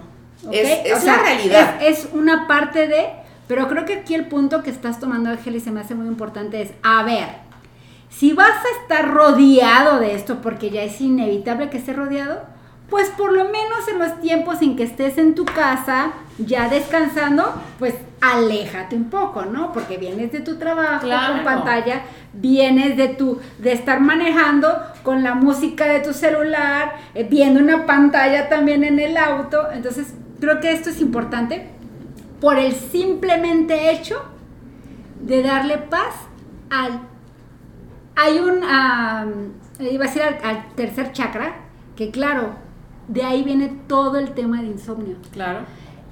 Es, 0.52 1.04
la 1.04 1.18
realidad. 1.18 1.82
Es, 1.82 2.08
una 2.12 2.46
parte 2.46 2.86
de, 2.86 3.08
pero 3.50 3.66
creo 3.66 3.84
que 3.84 3.94
aquí 3.94 4.14
el 4.14 4.26
punto 4.26 4.62
que 4.62 4.70
estás 4.70 5.00
tomando, 5.00 5.28
Ángel, 5.28 5.56
y 5.56 5.60
se 5.60 5.72
me 5.72 5.80
hace 5.80 5.96
muy 5.96 6.06
importante 6.06 6.62
es, 6.62 6.70
a 6.84 7.02
ver, 7.02 7.26
si 8.08 8.32
vas 8.32 8.48
a 8.48 8.80
estar 8.80 9.12
rodeado 9.12 9.98
de 9.98 10.14
esto, 10.14 10.40
porque 10.40 10.70
ya 10.70 10.84
es 10.84 11.00
inevitable 11.00 11.68
que 11.68 11.78
esté 11.78 11.92
rodeado, 11.92 12.42
pues 12.88 13.08
por 13.08 13.32
lo 13.32 13.46
menos 13.46 13.88
en 13.92 13.98
los 13.98 14.20
tiempos 14.20 14.62
en 14.62 14.76
que 14.76 14.84
estés 14.84 15.18
en 15.18 15.34
tu 15.34 15.44
casa, 15.46 16.12
ya 16.38 16.68
descansando, 16.68 17.52
pues 17.80 17.96
aléjate 18.20 18.94
un 18.94 19.10
poco, 19.10 19.44
¿no? 19.44 19.72
Porque 19.72 19.96
vienes 19.96 20.30
de 20.30 20.42
tu 20.42 20.56
trabajo 20.56 21.08
con 21.08 21.42
pantalla, 21.42 22.02
vienes 22.32 22.96
de 22.96 23.08
tu 23.08 23.40
de 23.58 23.72
estar 23.72 23.98
manejando 23.98 24.80
con 25.02 25.24
la 25.24 25.34
música 25.34 25.86
de 25.86 25.98
tu 25.98 26.12
celular, 26.12 26.92
eh, 27.16 27.26
viendo 27.28 27.58
una 27.58 27.84
pantalla 27.84 28.48
también 28.48 28.84
en 28.84 29.00
el 29.00 29.16
auto, 29.16 29.72
entonces 29.72 30.14
creo 30.38 30.60
que 30.60 30.70
esto 30.70 30.90
es 30.90 31.00
importante 31.00 31.79
por 32.40 32.58
el 32.58 32.72
simplemente 32.72 33.90
hecho 33.90 34.22
de 35.20 35.42
darle 35.42 35.78
paz 35.78 36.14
al 36.70 37.00
hay 38.16 38.38
un 38.38 38.58
iba 39.80 40.04
a 40.04 40.08
decir 40.08 40.22
al 40.22 40.74
tercer 40.74 41.12
chakra 41.12 41.56
que 41.96 42.10
claro 42.10 42.54
de 43.10 43.24
ahí 43.24 43.42
viene 43.42 43.68
todo 43.88 44.18
el 44.18 44.30
tema 44.34 44.62
de 44.62 44.68
insomnio. 44.68 45.16
Claro. 45.32 45.60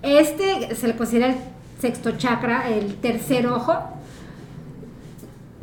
Este 0.03 0.75
se 0.75 0.89
le 0.89 0.97
considera 0.97 1.29
el 1.29 1.37
sexto 1.81 2.13
chakra, 2.17 2.69
el 2.69 2.97
tercer 2.97 3.47
ojo. 3.47 3.75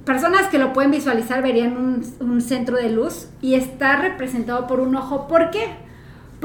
Personas 0.05 0.47
que 0.47 0.57
lo 0.57 0.71
pueden 0.71 0.91
visualizar 0.91 1.41
verían 1.41 1.75
un, 2.19 2.41
centro 2.41 2.77
de 2.77 2.89
luz 2.89 3.27
y 3.41 3.55
está 3.55 3.97
representado 3.97 4.65
por 4.67 4.79
un 4.79 4.95
ojo. 4.95 5.27
¿Por 5.27 5.51
qué? 5.51 5.67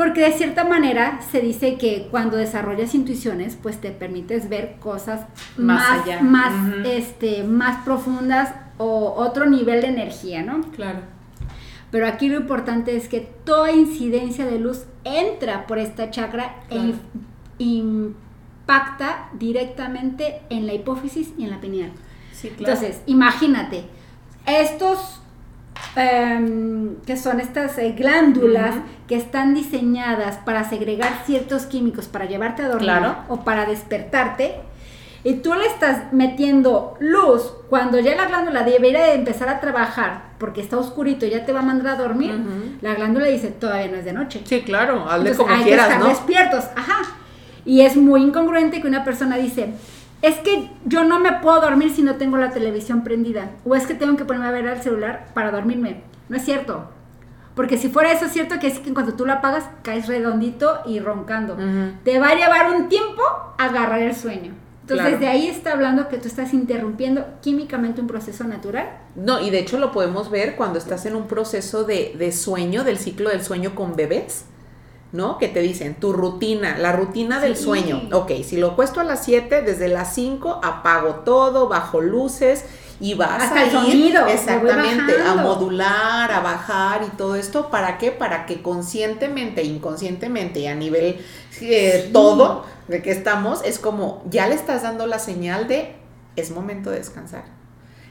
Porque 0.00 0.23
de 0.23 0.33
cierta 0.33 0.64
manera 0.64 1.21
se 1.30 1.42
dice 1.42 1.76
que 1.76 2.09
cuando 2.11 2.38
desarrollas 2.38 2.95
intuiciones, 2.95 3.59
pues 3.62 3.83
te 3.83 3.90
permites 3.90 4.49
ver 4.49 4.76
cosas 4.80 5.26
más, 5.59 6.07
más, 6.23 6.54
este, 6.87 7.45
más 7.45 7.85
profundas 7.85 8.54
o 8.78 9.12
otro 9.14 9.45
nivel 9.45 9.83
de 9.83 9.88
energía, 9.88 10.42
¿no? 10.42 10.62
Claro. 10.71 11.00
Pero 11.90 12.07
aquí 12.07 12.30
lo 12.30 12.40
importante 12.40 12.97
es 12.97 13.09
que 13.09 13.21
toda 13.45 13.73
incidencia 13.73 14.47
de 14.47 14.59
luz 14.59 14.87
entra 15.04 15.66
por 15.66 15.78
esta 15.78 16.11
chakra 16.11 16.54
e 16.71 16.95
impacta 17.59 19.28
directamente 19.38 20.40
en 20.49 20.66
la 20.66 20.73
hipófisis 20.73 21.35
y 21.37 21.45
en 21.45 21.50
la 21.50 21.61
pineal. 21.61 21.92
Entonces, 22.42 23.02
imagínate, 23.04 23.85
estos 24.47 25.20
em, 25.97 26.97
que 27.07 27.17
son 27.17 27.41
estas 27.41 27.79
eh, 27.79 27.95
glándulas 27.97 28.75
que 29.09 29.17
están 29.17 29.55
diseñadas 29.55 30.37
para 30.39 30.69
segregar 30.69 31.23
ciertos 31.27 31.67
químicos 31.67 32.07
para 32.07 32.27
llevarte 32.27 32.63
a 32.63 32.69
dormir 32.69 33.03
o 33.29 33.45
para 33.45 33.67
despertarte, 33.67 34.57
y 35.23 35.35
tú 35.35 35.53
le 35.55 35.67
estás 35.67 36.13
metiendo 36.13 36.97
luz 36.99 37.53
cuando 37.69 38.01
ya 38.01 38.17
la 38.17 38.27
glándula 38.27 38.63
debería 38.63 39.05
de 39.05 39.15
empezar 39.15 39.51
a 39.51 39.61
trabajar 39.61 40.31
porque 40.39 40.63
está 40.63 40.79
oscurito 40.79 41.27
y 41.27 41.31
ya 41.31 41.45
te 41.45 41.53
va 41.53 41.61
a 41.61 41.63
mandar 41.63 41.95
a 41.95 41.97
dormir, 41.97 42.35
la 42.81 42.95
glándula 42.95 43.27
dice, 43.27 43.49
todavía 43.49 43.89
no 43.89 43.99
es 43.99 44.07
de 44.07 44.15
noche. 44.15 44.41
Sí, 44.45 44.63
claro, 44.63 45.07
hazle 45.09 45.35
como 45.35 45.53
hay 45.53 45.65
quieras, 45.65 45.89
que 45.89 45.93
estar 45.93 46.09
despiertos, 46.09 46.65
ajá. 46.75 47.03
Y 47.67 47.83
es 47.83 47.97
muy 47.97 48.23
incongruente 48.23 48.81
que 48.81 48.89
una 48.89 49.05
persona 49.05 49.37
dice, 49.37 49.75
es 50.23 50.39
que 50.39 50.71
yo 50.85 51.05
no 51.05 51.19
me 51.19 51.33
puedo 51.35 51.61
dormir 51.61 51.91
si 51.95 52.03
no 52.03 52.17
tengo 52.17 52.37
la 52.37 52.50
televisión 52.50 53.05
prendida, 53.05 53.50
o 53.65 53.75
es 53.75 53.87
que 53.87 53.95
tengo 53.95 54.17
que 54.17 54.25
ponerme 54.25 54.49
a 54.49 54.53
ver 54.53 54.67
el 54.67 54.83
celular 54.83 55.27
para 55.35 55.50
dormirme. 55.50 56.03
No 56.29 56.37
es 56.37 56.45
cierto. 56.45 56.91
Porque 57.55 57.79
si 57.79 57.89
fuera 57.89 58.12
eso 58.12 58.27
es 58.27 58.33
cierto 58.33 58.59
que 58.59 58.69
es 58.69 58.79
que 58.79 58.95
cuando 58.95 59.15
tú 59.15 59.27
la 59.27 59.35
apagas 59.35 59.65
caes 59.83 60.07
redondito 60.07 60.81
y 60.87 61.00
roncando. 61.00 61.57
Te 62.05 62.19
va 62.19 62.29
a 62.29 62.35
llevar 62.35 62.71
un 62.71 62.89
tiempo 62.89 63.23
agarrar 63.59 64.00
el 64.00 64.15
sueño. 64.15 64.55
Entonces, 64.83 65.21
de 65.21 65.29
ahí 65.29 65.47
está 65.47 65.73
hablando 65.73 66.09
que 66.09 66.19
tú 66.19 66.27
estás 66.27 66.53
interrumpiendo 66.53 67.25
químicamente 67.43 68.00
un 68.00 68.09
proceso 68.09 68.45
natural. 68.45 68.89
No, 69.15 69.41
y 69.41 69.50
de 69.50 69.61
hecho 69.61 69.79
lo 69.79 69.93
podemos 69.93 70.31
ver 70.31 70.57
cuando 70.57 70.79
estás 70.79 71.07
en 71.07 71.15
un 71.15 71.29
proceso 71.29 71.85
de, 71.85 72.15
de 72.19 72.33
sueño, 72.33 72.83
del 72.83 72.99
ciclo 72.99 73.31
del 73.31 73.45
sueño 73.45 73.75
con 73.75 73.95
bebés. 73.95 74.47
¿No? 75.12 75.38
Que 75.38 75.49
te 75.49 75.61
dicen, 75.61 75.95
tu 75.95 76.12
rutina, 76.12 76.79
la 76.79 76.93
rutina 76.93 77.40
del 77.40 77.57
sueño. 77.57 78.02
Ok, 78.12 78.33
si 78.45 78.57
lo 78.57 78.76
puesto 78.76 79.00
a 79.00 79.05
las 79.05 79.25
7, 79.25 79.62
desde 79.62 79.88
las 79.88 80.14
5 80.14 80.61
apago 80.62 81.17
todo, 81.25 81.69
bajo 81.69 82.00
luces 82.00 82.64
y 83.00 83.14
vas 83.14 83.50
a 83.50 83.64
ir 83.88 84.14
exactamente 84.29 85.14
a 85.26 85.35
modular, 85.35 86.31
a 86.31 86.40
bajar 86.40 87.02
y 87.02 87.17
todo 87.17 87.35
esto. 87.35 87.71
¿Para 87.71 87.99
qué? 87.99 88.12
Para 88.12 88.47
que 88.47 88.62
conscientemente, 88.62 89.62
inconscientemente 89.64 90.61
y 90.61 90.67
a 90.67 90.75
nivel 90.75 91.19
eh, 91.61 92.11
todo 92.12 92.64
de 92.88 93.02
que 93.02 93.11
estamos, 93.11 93.62
es 93.64 93.79
como 93.79 94.23
ya 94.29 94.47
le 94.47 94.55
estás 94.55 94.83
dando 94.83 95.07
la 95.07 95.19
señal 95.19 95.67
de 95.67 95.97
es 96.37 96.50
momento 96.50 96.90
de 96.90 96.99
descansar. 96.99 97.60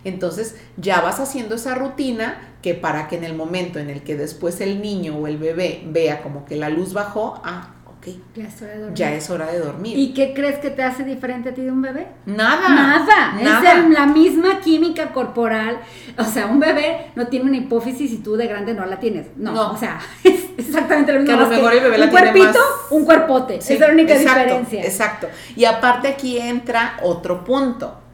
Entonces 0.04 0.56
ya 0.78 1.02
vas 1.02 1.20
haciendo 1.20 1.56
esa 1.56 1.76
rutina 1.76 2.38
que 2.62 2.74
para 2.74 3.08
que 3.08 3.18
en 3.18 3.24
el 3.24 3.36
momento 3.36 3.80
en 3.80 3.90
el 3.90 4.04
que 4.04 4.16
después 4.16 4.62
el 4.62 4.82
niño 4.82 5.16
o 5.16 5.28
el 5.28 5.38
bebé 5.38 5.84
vea 5.86 6.22
como 6.22 6.46
que 6.46 6.56
la 6.56 6.70
luz 6.70 6.94
bajó, 6.94 7.42
ah, 7.44 7.74
ok, 7.88 8.08
ya 8.36 8.44
es 8.46 8.62
hora 8.62 8.72
de 8.72 8.80
dormir. 8.80 8.98
Ya 8.98 9.14
es 9.14 9.30
hora 9.30 9.46
de 9.52 9.60
dormir. 9.60 9.98
¿Y 9.98 10.14
qué 10.14 10.34
crees 10.34 10.60
que 10.60 10.70
te 10.70 10.84
hace 10.84 11.04
diferente 11.04 11.50
a 11.50 11.54
ti 11.54 11.62
de 11.62 11.72
un 11.72 11.82
bebé? 11.82 12.08
Nada. 12.26 12.70
Nada. 12.70 13.34
nada. 13.42 13.74
Es 13.74 13.90
la 13.90 14.06
misma 14.08 14.60
química 14.60 15.12
corporal. 15.12 15.80
O 16.18 16.24
sea, 16.24 16.48
un 16.48 16.60
bebé 16.60 17.12
no 17.16 17.28
tiene 17.28 17.46
una 17.46 17.58
hipófisis 17.58 18.12
y 18.12 18.18
tú 18.18 18.36
de 18.36 18.48
grande 18.48 18.74
no 18.74 18.86
la 18.86 19.00
tienes. 19.00 19.28
No, 19.38 19.72
o 19.72 19.78
sea, 19.78 20.00
es 20.24 20.46
exactamente 20.58 21.14
lo 21.14 21.22
mismo. 21.22 21.38
Que 21.38 21.44
a 21.44 21.46
lo 21.46 21.50
mejor 21.50 21.74
el 21.74 21.82
bebé 21.82 21.98
la 21.98 22.06
un 22.06 22.12
tiene 22.12 22.32
cuerpito, 22.32 22.60
un 22.92 23.06
cuerpote. 23.06 23.56
es 23.58 23.80
la 23.80 23.90
única 23.90 24.18
diferencia. 24.18 24.84
Exacto. 24.84 25.28
Y 25.56 25.66
aparte 25.66 26.10
aquí 26.10 26.38
entra 26.38 26.98
otro 27.04 27.44
punto 27.44 28.09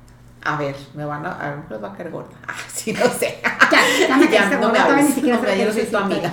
a 0.45 0.57
ver, 0.57 0.75
me 0.93 1.03
van 1.03 1.25
a, 1.25 1.31
a 1.31 1.55
ver, 1.55 1.83
va 1.83 1.89
a 1.89 1.93
caer 1.93 2.11
gorda. 2.11 2.29
Ah, 2.47 2.53
sí, 2.71 2.93
no 2.93 3.09
sé. 3.09 3.39
Ya, 3.71 4.07
ya, 4.07 4.15
me 4.15 4.27
ya 4.31 4.49
no 4.59 4.71
me 4.71 4.77
hables, 4.77 5.17
no, 5.17 5.55
yo 5.55 5.65
no 5.65 5.73
soy 5.73 5.85
tu 5.85 5.97
amiga. 5.97 6.31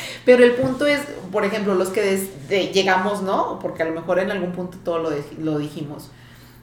Pero 0.24 0.42
el 0.42 0.56
punto 0.56 0.86
es, 0.86 1.00
por 1.30 1.44
ejemplo, 1.44 1.74
los 1.76 1.88
que 1.88 2.02
desde 2.02 2.72
llegamos, 2.72 3.22
¿no? 3.22 3.60
Porque 3.60 3.84
a 3.84 3.86
lo 3.86 3.92
mejor 3.92 4.18
en 4.18 4.32
algún 4.32 4.52
punto 4.52 4.78
todo 4.82 4.98
lo, 4.98 5.10
lo 5.38 5.58
dijimos. 5.58 6.10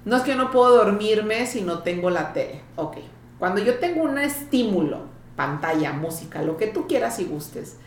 No 0.04 0.18
es 0.18 0.24
que 0.24 0.32
yo 0.32 0.38
no 0.38 0.52
puedo 0.52 0.76
dormirme 0.76 1.46
si 1.46 1.62
no 1.62 1.80
tengo 1.80 2.10
la 2.10 2.34
tele. 2.34 2.62
Ok. 2.76 2.98
Cuando 3.40 3.62
yo 3.62 3.80
tengo 3.80 4.04
un 4.04 4.18
estímulo, 4.18 5.06
pantalla, 5.38 5.94
música, 5.94 6.42
lo 6.42 6.58
que 6.58 6.68
tú 6.68 6.88
quieras 6.88 7.20
y 7.20 7.26
gustes, 7.26 7.78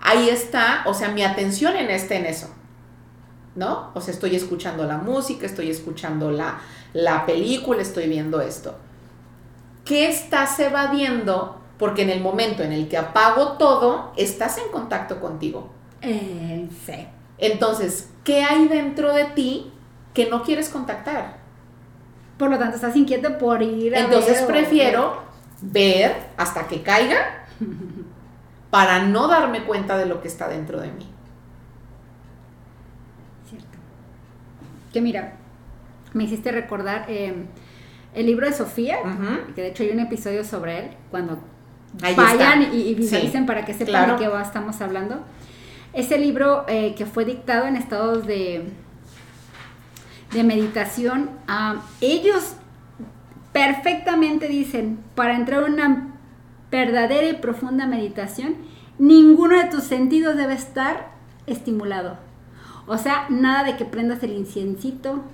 ahí 0.00 0.30
está, 0.30 0.82
o 0.86 0.94
sea, 0.94 1.10
mi 1.10 1.22
atención 1.22 1.76
en 1.76 1.90
este, 1.90 2.16
en 2.16 2.24
eso. 2.24 2.48
¿No? 3.54 3.90
O 3.94 4.00
sea, 4.00 4.12
estoy 4.12 4.36
escuchando 4.36 4.84
la 4.84 4.98
música, 4.98 5.46
estoy 5.46 5.70
escuchando 5.70 6.30
la, 6.30 6.58
la 6.96 7.26
película, 7.26 7.82
estoy 7.82 8.08
viendo 8.08 8.40
esto. 8.40 8.74
¿Qué 9.84 10.08
estás 10.08 10.58
evadiendo? 10.58 11.60
Porque 11.78 12.02
en 12.02 12.10
el 12.10 12.22
momento 12.22 12.62
en 12.62 12.72
el 12.72 12.88
que 12.88 12.96
apago 12.96 13.52
todo, 13.58 14.12
estás 14.16 14.56
en 14.56 14.68
contacto 14.72 15.20
contigo. 15.20 15.68
Eh, 16.00 16.66
sí. 16.86 17.06
Entonces, 17.36 18.08
¿qué 18.24 18.42
hay 18.42 18.66
dentro 18.68 19.12
de 19.12 19.26
ti 19.26 19.70
que 20.14 20.30
no 20.30 20.42
quieres 20.42 20.70
contactar? 20.70 21.36
Por 22.38 22.48
lo 22.48 22.58
tanto, 22.58 22.76
estás 22.76 22.96
inquieto 22.96 23.36
por 23.36 23.62
ir 23.62 23.94
a 23.94 24.00
Entonces 24.00 24.40
prefiero 24.42 25.20
ver 25.60 26.28
hasta 26.38 26.66
que 26.66 26.82
caiga 26.82 27.46
para 28.70 29.02
no 29.02 29.28
darme 29.28 29.64
cuenta 29.64 29.98
de 29.98 30.06
lo 30.06 30.22
que 30.22 30.28
está 30.28 30.48
dentro 30.48 30.80
de 30.80 30.92
mí. 30.92 31.06
Cierto. 33.50 33.76
Que 34.94 35.02
mira, 35.02 35.35
me 36.16 36.24
hiciste 36.24 36.50
recordar 36.50 37.04
eh, 37.08 37.34
el 38.14 38.26
libro 38.26 38.46
de 38.46 38.54
Sofía, 38.54 38.98
que 39.54 39.60
de 39.60 39.68
hecho 39.68 39.82
hay 39.82 39.90
un 39.90 40.00
episodio 40.00 40.44
sobre 40.44 40.78
él, 40.78 40.90
cuando 41.10 41.38
vayan 42.00 42.74
y, 42.74 42.94
visualicen 42.94 43.46
para 43.46 43.64
que 43.64 43.74
sepan 43.74 44.16
de 44.16 44.24
qué 44.24 44.30
estamos 44.42 44.80
hablando. 44.80 45.20
Ese 45.92 46.18
libro 46.18 46.64
eh, 46.68 46.94
que 46.96 47.06
fue 47.06 47.24
dictado 47.24 47.66
en 47.66 47.76
estados 47.76 48.26
de, 48.26 48.64
de 50.32 50.44
meditación, 50.44 51.30
ellos 52.00 52.54
perfectamente 53.52 54.48
dicen, 54.48 54.98
para 55.14 55.36
entrar 55.36 55.64
en 55.64 55.74
una 55.74 56.14
verdadera 56.70 57.28
y 57.28 57.34
profunda 57.34 57.86
meditación, 57.86 58.56
ninguno 58.98 59.58
de 59.58 59.64
tus 59.64 59.84
sentidos 59.84 60.36
debe 60.36 60.54
estar 60.54 61.10
estimulado. 61.46 62.25
O 62.86 62.98
sea, 62.98 63.26
nada 63.28 63.64
de 63.64 63.76
que 63.76 63.84
prendas 63.84 64.22
el 64.22 64.32
inciencito, 64.32 65.24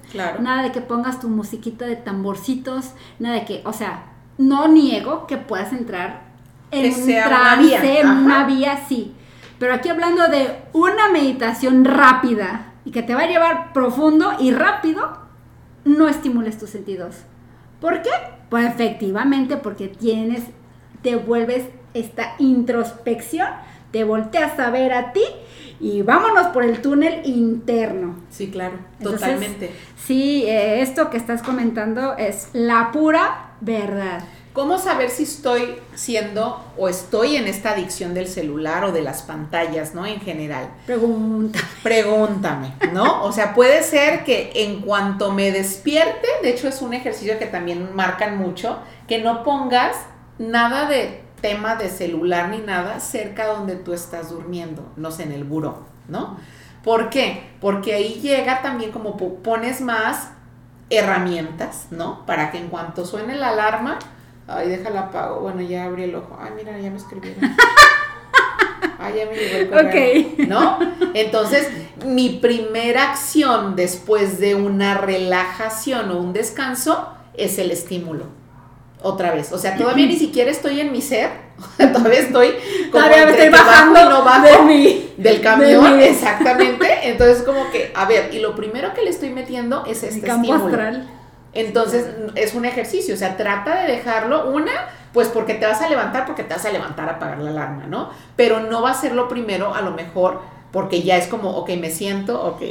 nada 0.40 0.62
de 0.62 0.72
que 0.72 0.80
pongas 0.80 1.20
tu 1.20 1.28
musiquita 1.28 1.84
de 1.84 1.96
tamborcitos, 1.96 2.92
nada 3.18 3.34
de 3.36 3.44
que, 3.44 3.62
o 3.64 3.72
sea, 3.72 4.04
no 4.38 4.68
niego 4.68 5.26
que 5.26 5.36
puedas 5.36 5.72
entrar 5.72 6.22
en 6.70 6.94
un 6.94 7.06
trance, 7.06 8.00
en 8.00 8.08
una 8.08 8.44
vía, 8.44 8.84
sí. 8.88 9.14
Pero 9.58 9.74
aquí 9.74 9.90
hablando 9.90 10.28
de 10.28 10.62
una 10.72 11.10
meditación 11.10 11.84
rápida 11.84 12.72
y 12.84 12.90
que 12.90 13.02
te 13.02 13.14
va 13.14 13.22
a 13.22 13.28
llevar 13.28 13.72
profundo 13.72 14.32
y 14.40 14.50
rápido, 14.50 15.18
no 15.84 16.08
estimules 16.08 16.58
tus 16.58 16.70
sentidos. 16.70 17.16
¿Por 17.80 18.02
qué? 18.02 18.10
Pues 18.48 18.66
efectivamente 18.66 19.56
porque 19.58 19.88
tienes, 19.88 20.44
te 21.02 21.16
vuelves 21.16 21.66
esta 21.94 22.34
introspección, 22.38 23.48
te 23.90 24.04
volteas 24.04 24.58
a 24.58 24.70
ver 24.70 24.92
a 24.92 25.12
ti 25.12 25.22
y 25.82 26.02
vámonos 26.02 26.46
por 26.48 26.62
el 26.62 26.80
túnel 26.80 27.22
interno. 27.24 28.14
Sí, 28.30 28.50
claro, 28.50 28.78
totalmente. 29.02 29.72
Sí, 30.06 30.44
eh, 30.46 30.80
esto 30.80 31.10
que 31.10 31.16
estás 31.16 31.42
comentando 31.42 32.16
es 32.16 32.48
la 32.52 32.92
pura 32.92 33.56
verdad. 33.60 34.22
¿Cómo 34.52 34.78
saber 34.78 35.10
si 35.10 35.24
estoy 35.24 35.76
siendo 35.94 36.62
o 36.76 36.88
estoy 36.88 37.36
en 37.36 37.48
esta 37.48 37.70
adicción 37.70 38.14
del 38.14 38.28
celular 38.28 38.84
o 38.84 38.92
de 38.92 39.02
las 39.02 39.22
pantallas, 39.22 39.92
¿no? 39.94 40.06
En 40.06 40.20
general. 40.20 40.68
Pregúntame. 40.86 41.64
Pregúntame, 41.82 42.74
¿no? 42.92 43.24
O 43.24 43.32
sea, 43.32 43.52
puede 43.52 43.82
ser 43.82 44.22
que 44.24 44.52
en 44.54 44.82
cuanto 44.82 45.32
me 45.32 45.50
despierte, 45.50 46.28
de 46.42 46.50
hecho 46.50 46.68
es 46.68 46.80
un 46.80 46.94
ejercicio 46.94 47.38
que 47.40 47.46
también 47.46 47.96
marcan 47.96 48.38
mucho, 48.38 48.78
que 49.08 49.18
no 49.18 49.42
pongas 49.42 49.96
nada 50.38 50.86
de 50.86 51.21
tema 51.42 51.74
de 51.76 51.90
celular 51.90 52.48
ni 52.48 52.58
nada 52.58 53.00
cerca 53.00 53.46
donde 53.46 53.76
tú 53.76 53.92
estás 53.92 54.30
durmiendo, 54.30 54.90
no 54.96 55.10
sé, 55.10 55.24
en 55.24 55.32
el 55.32 55.44
buró, 55.44 55.84
¿no? 56.08 56.38
¿Por 56.82 57.10
qué? 57.10 57.50
Porque 57.60 57.92
ahí 57.94 58.20
llega 58.20 58.62
también 58.62 58.92
como 58.92 59.16
pones 59.16 59.80
más 59.82 60.30
herramientas, 60.88 61.88
¿no? 61.90 62.24
Para 62.24 62.50
que 62.50 62.58
en 62.58 62.68
cuanto 62.68 63.04
suene 63.04 63.36
la 63.36 63.50
alarma, 63.50 63.98
ay, 64.48 64.68
déjala 64.68 65.00
apago, 65.00 65.40
bueno, 65.40 65.60
ya 65.60 65.84
abrí 65.84 66.04
el 66.04 66.14
ojo, 66.14 66.38
ay, 66.40 66.52
mira, 66.56 66.78
ya 66.78 66.90
me 66.90 66.96
escribieron. 66.96 67.54
Ay, 68.98 69.14
ya 69.16 69.26
me 69.26 69.34
llegó 69.34 69.56
el 69.56 69.68
correo, 69.68 70.46
¿no? 70.46 70.78
Entonces, 71.14 71.68
mi 72.06 72.38
primera 72.38 73.10
acción 73.10 73.74
después 73.74 74.38
de 74.38 74.54
una 74.54 74.94
relajación 74.94 76.12
o 76.12 76.18
un 76.18 76.32
descanso 76.32 77.08
es 77.34 77.58
el 77.58 77.72
estímulo 77.72 78.41
otra 79.02 79.32
vez. 79.32 79.52
O 79.52 79.58
sea, 79.58 79.76
todavía 79.76 80.06
ni 80.06 80.16
siquiera 80.16 80.50
estoy 80.50 80.80
en 80.80 80.92
mi 80.92 81.02
ser. 81.02 81.30
todavía 81.76 82.20
estoy 82.20 82.50
como 82.90 83.04
todavía 83.04 83.28
estoy 83.28 83.48
bajando 83.48 84.10
no 84.10 84.24
bajo 84.24 84.66
del 85.16 85.40
camión, 85.40 86.00
exactamente. 86.00 87.08
Entonces, 87.08 87.42
como 87.42 87.70
que, 87.70 87.92
a 87.94 88.06
ver, 88.06 88.34
y 88.34 88.40
lo 88.40 88.54
primero 88.54 88.94
que 88.94 89.02
le 89.02 89.10
estoy 89.10 89.30
metiendo 89.30 89.84
es 89.86 90.02
este 90.02 90.26
campo 90.26 90.54
Astral. 90.54 91.08
Entonces, 91.54 92.06
es 92.34 92.54
un 92.54 92.64
ejercicio, 92.64 93.14
o 93.14 93.18
sea, 93.18 93.36
trata 93.36 93.82
de 93.82 93.92
dejarlo 93.92 94.50
una 94.50 94.72
pues 95.12 95.28
porque 95.28 95.52
te 95.52 95.66
vas 95.66 95.82
a 95.82 95.88
levantar, 95.90 96.24
porque 96.24 96.42
te 96.42 96.54
vas 96.54 96.64
a 96.64 96.70
levantar 96.70 97.06
a 97.10 97.12
apagar 97.12 97.38
la 97.38 97.50
alarma, 97.50 97.84
¿no? 97.86 98.08
Pero 98.34 98.60
no 98.60 98.80
va 98.80 98.92
a 98.92 98.94
ser 98.94 99.12
lo 99.14 99.28
primero, 99.28 99.74
a 99.74 99.82
lo 99.82 99.90
mejor, 99.90 100.40
porque 100.70 101.02
ya 101.02 101.18
es 101.18 101.26
como, 101.26 101.50
ok, 101.50 101.68
me 101.78 101.90
siento, 101.90 102.42
ok, 102.42 102.62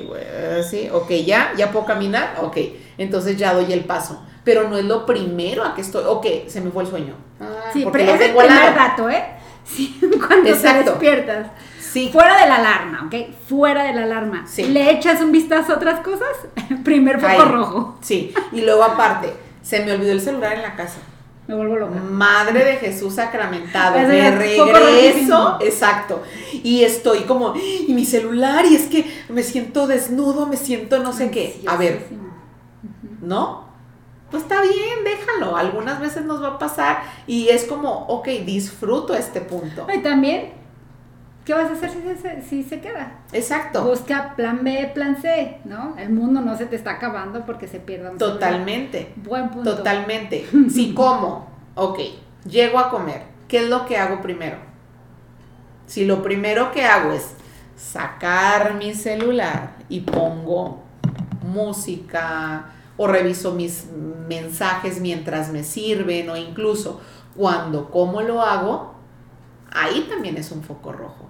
sí, 0.67 0.89
ok, 0.91 1.11
ya, 1.23 1.53
ya 1.55 1.71
puedo 1.71 1.85
caminar, 1.85 2.37
ok, 2.41 2.57
entonces 2.97 3.37
ya 3.37 3.53
doy 3.53 3.71
el 3.71 3.81
paso 3.81 4.23
pero 4.43 4.69
no 4.69 4.77
es 4.77 4.85
lo 4.85 5.05
primero 5.05 5.63
a 5.63 5.75
que 5.75 5.81
estoy, 5.81 6.03
ok, 6.05 6.25
se 6.47 6.61
me 6.61 6.71
fue 6.71 6.83
el 6.83 6.89
sueño. 6.89 7.13
Ah, 7.39 7.69
sí, 7.73 7.85
pero 7.91 8.13
es 8.13 8.21
el 8.21 8.35
primer 8.35 8.75
rato, 8.75 9.09
¿eh? 9.09 9.23
Sí, 9.63 9.99
cuando 10.27 10.51
te 10.53 10.73
despiertas. 10.73 11.47
Sí. 11.79 12.09
Fuera 12.11 12.41
de 12.41 12.47
la 12.47 12.55
alarma, 12.55 13.03
¿ok? 13.07 13.35
Fuera 13.49 13.83
de 13.83 13.93
la 13.93 14.03
alarma. 14.03 14.47
Sí. 14.47 14.63
¿Le 14.63 14.91
echas 14.91 15.19
un 15.21 15.31
vistazo 15.31 15.73
a 15.73 15.75
otras 15.75 15.99
cosas? 15.99 16.29
Primer 16.85 17.19
foco 17.19 17.43
rojo. 17.45 17.97
Sí, 18.01 18.33
y 18.53 18.61
luego 18.61 18.83
aparte, 18.83 19.33
se 19.61 19.83
me 19.83 19.91
olvidó 19.91 20.13
el 20.13 20.21
celular 20.21 20.53
en 20.53 20.61
la 20.61 20.75
casa. 20.75 20.99
Me 21.47 21.55
vuelvo 21.55 21.75
loca. 21.75 21.99
Madre 21.99 22.63
de 22.63 22.75
Jesús 22.77 23.15
sacramentado. 23.15 23.97
me 23.97 24.31
regreso. 24.31 25.57
Exacto. 25.59 26.23
Y 26.63 26.83
estoy 26.83 27.21
como, 27.21 27.55
y 27.55 27.91
mi 27.93 28.05
celular, 28.05 28.65
y 28.65 28.75
es 28.75 28.83
que 28.83 29.05
me 29.27 29.43
siento 29.43 29.85
desnudo, 29.85 30.47
me 30.47 30.55
siento 30.55 30.99
no 30.99 31.11
sé 31.11 31.29
qué. 31.29 31.61
A 31.67 31.75
ver, 31.75 32.07
¿no? 33.21 33.70
Pues 34.31 34.43
está 34.43 34.61
bien, 34.61 35.03
déjalo. 35.03 35.57
Algunas 35.57 35.99
veces 35.99 36.23
nos 36.23 36.41
va 36.41 36.49
a 36.49 36.59
pasar 36.59 37.03
y 37.27 37.49
es 37.49 37.65
como, 37.65 38.05
ok, 38.07 38.27
disfruto 38.45 39.13
este 39.13 39.41
punto. 39.41 39.85
Y 39.93 39.99
también, 39.99 40.53
¿qué 41.45 41.53
vas 41.53 41.69
a 41.69 41.73
hacer 41.73 41.91
si 41.91 42.21
se, 42.21 42.41
si 42.41 42.63
se 42.63 42.79
queda? 42.79 43.19
Exacto. 43.33 43.83
Busca 43.83 44.33
plan 44.35 44.63
B, 44.63 44.89
plan 44.93 45.21
C, 45.21 45.59
¿no? 45.65 45.95
El 45.97 46.11
mundo 46.11 46.39
no 46.39 46.57
se 46.57 46.65
te 46.65 46.77
está 46.77 46.91
acabando 46.91 47.45
porque 47.45 47.67
se 47.67 47.81
pierda 47.81 48.11
Totalmente. 48.11 49.13
Buen 49.17 49.49
punto. 49.49 49.75
Totalmente. 49.75 50.47
si 50.73 50.93
como, 50.93 51.47
ok, 51.75 51.99
llego 52.45 52.79
a 52.79 52.89
comer, 52.89 53.23
¿qué 53.49 53.57
es 53.59 53.69
lo 53.69 53.85
que 53.85 53.97
hago 53.97 54.21
primero? 54.21 54.57
Si 55.87 56.05
lo 56.05 56.23
primero 56.23 56.71
que 56.71 56.85
hago 56.85 57.11
es 57.11 57.33
sacar 57.75 58.75
mi 58.75 58.93
celular 58.93 59.71
y 59.89 59.99
pongo 60.01 60.83
música, 61.41 62.65
o 63.01 63.07
reviso 63.07 63.53
mis 63.53 63.85
mensajes 64.29 65.01
mientras 65.01 65.51
me 65.51 65.63
sirven 65.63 66.29
o 66.29 66.37
incluso 66.37 67.01
cuando 67.35 67.89
como 67.89 68.21
lo 68.21 68.43
hago, 68.43 68.93
ahí 69.71 70.05
también 70.07 70.37
es 70.37 70.51
un 70.51 70.61
foco 70.61 70.91
rojo. 70.91 71.27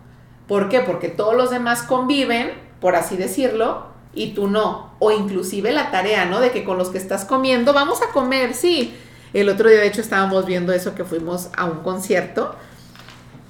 ¿Por 0.49 0.67
qué? 0.67 0.81
Porque 0.81 1.07
todos 1.07 1.33
los 1.33 1.49
demás 1.49 1.83
conviven, 1.83 2.51
por 2.81 2.97
así 2.97 3.15
decirlo, 3.15 3.85
y 4.13 4.33
tú 4.33 4.49
no. 4.49 4.95
O 4.99 5.11
inclusive 5.11 5.71
la 5.71 5.91
tarea, 5.91 6.25
¿no? 6.25 6.41
De 6.41 6.51
que 6.51 6.65
con 6.65 6.77
los 6.77 6.89
que 6.89 6.97
estás 6.97 7.23
comiendo, 7.23 7.71
vamos 7.71 8.01
a 8.01 8.11
comer, 8.11 8.53
sí. 8.53 8.93
El 9.31 9.47
otro 9.47 9.69
día, 9.69 9.79
de 9.79 9.87
hecho, 9.87 10.01
estábamos 10.01 10.45
viendo 10.45 10.73
eso 10.73 10.93
que 10.93 11.05
fuimos 11.05 11.51
a 11.55 11.63
un 11.63 11.83
concierto 11.83 12.53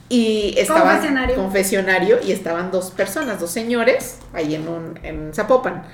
y 0.09 0.53
estaba 0.59 0.91
confesionario. 0.91 1.35
confesionario 1.37 2.19
y 2.23 2.33
estaban 2.33 2.69
dos 2.69 2.91
personas, 2.91 3.39
dos 3.39 3.49
señores, 3.49 4.19
ahí 4.31 4.53
en 4.53 4.67
un 4.67 4.99
en 5.01 5.33
Zapopan 5.33 5.85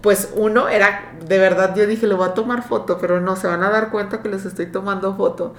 pues 0.00 0.32
uno 0.34 0.68
era, 0.68 1.12
de 1.24 1.38
verdad 1.38 1.74
yo 1.74 1.86
dije, 1.86 2.06
le 2.06 2.14
voy 2.14 2.28
a 2.28 2.34
tomar 2.34 2.62
foto, 2.62 2.98
pero 2.98 3.20
no, 3.20 3.36
se 3.36 3.46
van 3.46 3.62
a 3.62 3.70
dar 3.70 3.90
cuenta 3.90 4.22
que 4.22 4.28
les 4.28 4.44
estoy 4.44 4.66
tomando 4.66 5.14
foto. 5.16 5.54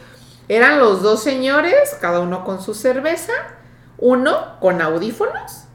Eran 0.47 0.79
los 0.79 1.01
dos 1.01 1.23
señores, 1.23 1.97
cada 2.01 2.19
uno 2.19 2.43
con 2.43 2.61
su 2.61 2.73
cerveza, 2.73 3.33
uno 3.97 4.59
con 4.59 4.81
audífonos, 4.81 5.65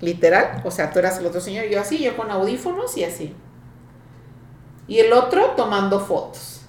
literal, 0.00 0.62
o 0.64 0.70
sea, 0.70 0.90
tú 0.90 0.98
eras 0.98 1.18
el 1.18 1.26
otro 1.26 1.40
señor, 1.40 1.66
yo 1.66 1.80
así, 1.80 1.98
yo 1.98 2.16
con 2.16 2.30
audífonos 2.30 2.96
y 2.96 3.04
así. 3.04 3.34
Y 4.88 4.98
el 5.00 5.12
otro 5.12 5.52
tomando 5.56 6.00
fotos 6.00 6.62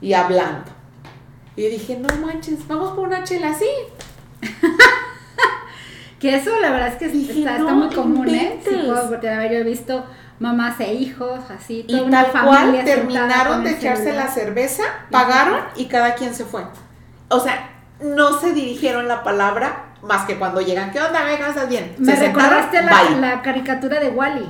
y 0.00 0.14
hablando. 0.14 0.70
Y 1.54 1.68
dije, 1.68 1.98
no 1.98 2.08
manches, 2.24 2.66
vamos 2.66 2.92
por 2.92 3.08
una 3.08 3.24
chela 3.24 3.50
así. 3.50 3.68
que 6.20 6.34
eso 6.34 6.58
la 6.60 6.70
verdad 6.70 6.88
es 6.88 6.96
que 6.96 7.06
está, 7.06 7.58
muy 7.58 7.94
común, 7.94 8.28
¿eh? 8.28 8.60
Sí, 8.66 8.76
porque 9.08 9.26
yo 9.26 9.58
he 9.58 9.64
visto 9.64 10.04
mamás 10.38 10.78
e 10.80 10.94
hijos, 10.94 11.40
así, 11.50 11.84
toda 11.84 12.00
y 12.00 12.10
tal 12.10 12.30
cual 12.30 12.84
terminaron 12.84 13.64
de 13.64 13.72
echarse 13.72 14.12
la 14.12 14.28
cerveza, 14.28 14.84
pagaron 15.10 15.60
y 15.76 15.86
cada 15.86 16.14
quien 16.14 16.34
se 16.34 16.44
fue. 16.44 16.62
O 17.28 17.40
sea, 17.40 17.70
no 18.00 18.38
se 18.38 18.52
dirigieron 18.52 19.08
la 19.08 19.22
palabra 19.22 19.84
más 20.02 20.26
que 20.26 20.38
cuando 20.38 20.60
llegan, 20.60 20.92
¿qué 20.92 21.00
onda? 21.00 21.24
Venga, 21.24 21.48
¿estás 21.48 21.68
bien? 21.68 21.94
Me 21.98 22.14
recordaste 22.14 22.82
la, 22.82 23.42
caricatura 23.42 24.00
de 24.00 24.10
Wally. 24.10 24.48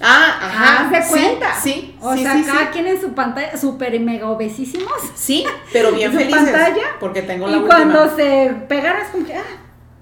Ah, 0.00 0.38
ajá. 0.40 1.02
¿Se 1.02 1.10
cuenta? 1.10 1.54
Sí. 1.54 1.96
O 2.00 2.16
sea, 2.16 2.40
cada 2.44 2.70
quien 2.70 2.86
en 2.86 3.00
su 3.00 3.14
pantalla, 3.14 3.56
súper 3.56 3.98
mega 4.00 4.28
obesísimos. 4.28 4.92
Sí, 5.14 5.44
pero 5.72 5.90
bien 5.92 6.12
felices. 6.16 6.40
pantalla. 6.40 6.86
Porque 7.00 7.22
tengo 7.22 7.48
la 7.48 7.56
Y 7.56 7.60
cuando 7.62 8.14
se 8.14 8.54
pegaron 8.68 9.02
es 9.02 9.08
como 9.08 9.26
que, 9.26 9.34
ah, 9.34 9.42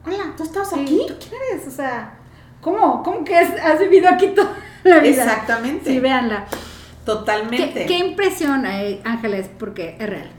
hola, 0.05 0.35
¿tú 0.37 0.43
estás 0.43 0.73
aquí? 0.73 1.03
¿Tú 1.09 1.15
quién 1.19 1.41
eres? 1.51 1.67
O 1.67 1.71
sea, 1.71 2.15
¿cómo? 2.61 3.03
¿Cómo 3.03 3.25
que 3.25 3.37
has 3.37 3.79
vivido 3.79 4.09
aquí 4.09 4.29
todo? 4.29 4.51
Exactamente. 4.87 5.91
Sí, 5.91 6.01
véanla. 6.01 6.47
Totalmente. 7.05 7.87
¿Qué, 7.87 7.99
impresión, 7.99 8.67
hay, 8.67 9.01
Ángeles? 9.05 9.49
Porque 9.59 9.97
es 9.99 10.09
real. 10.09 10.31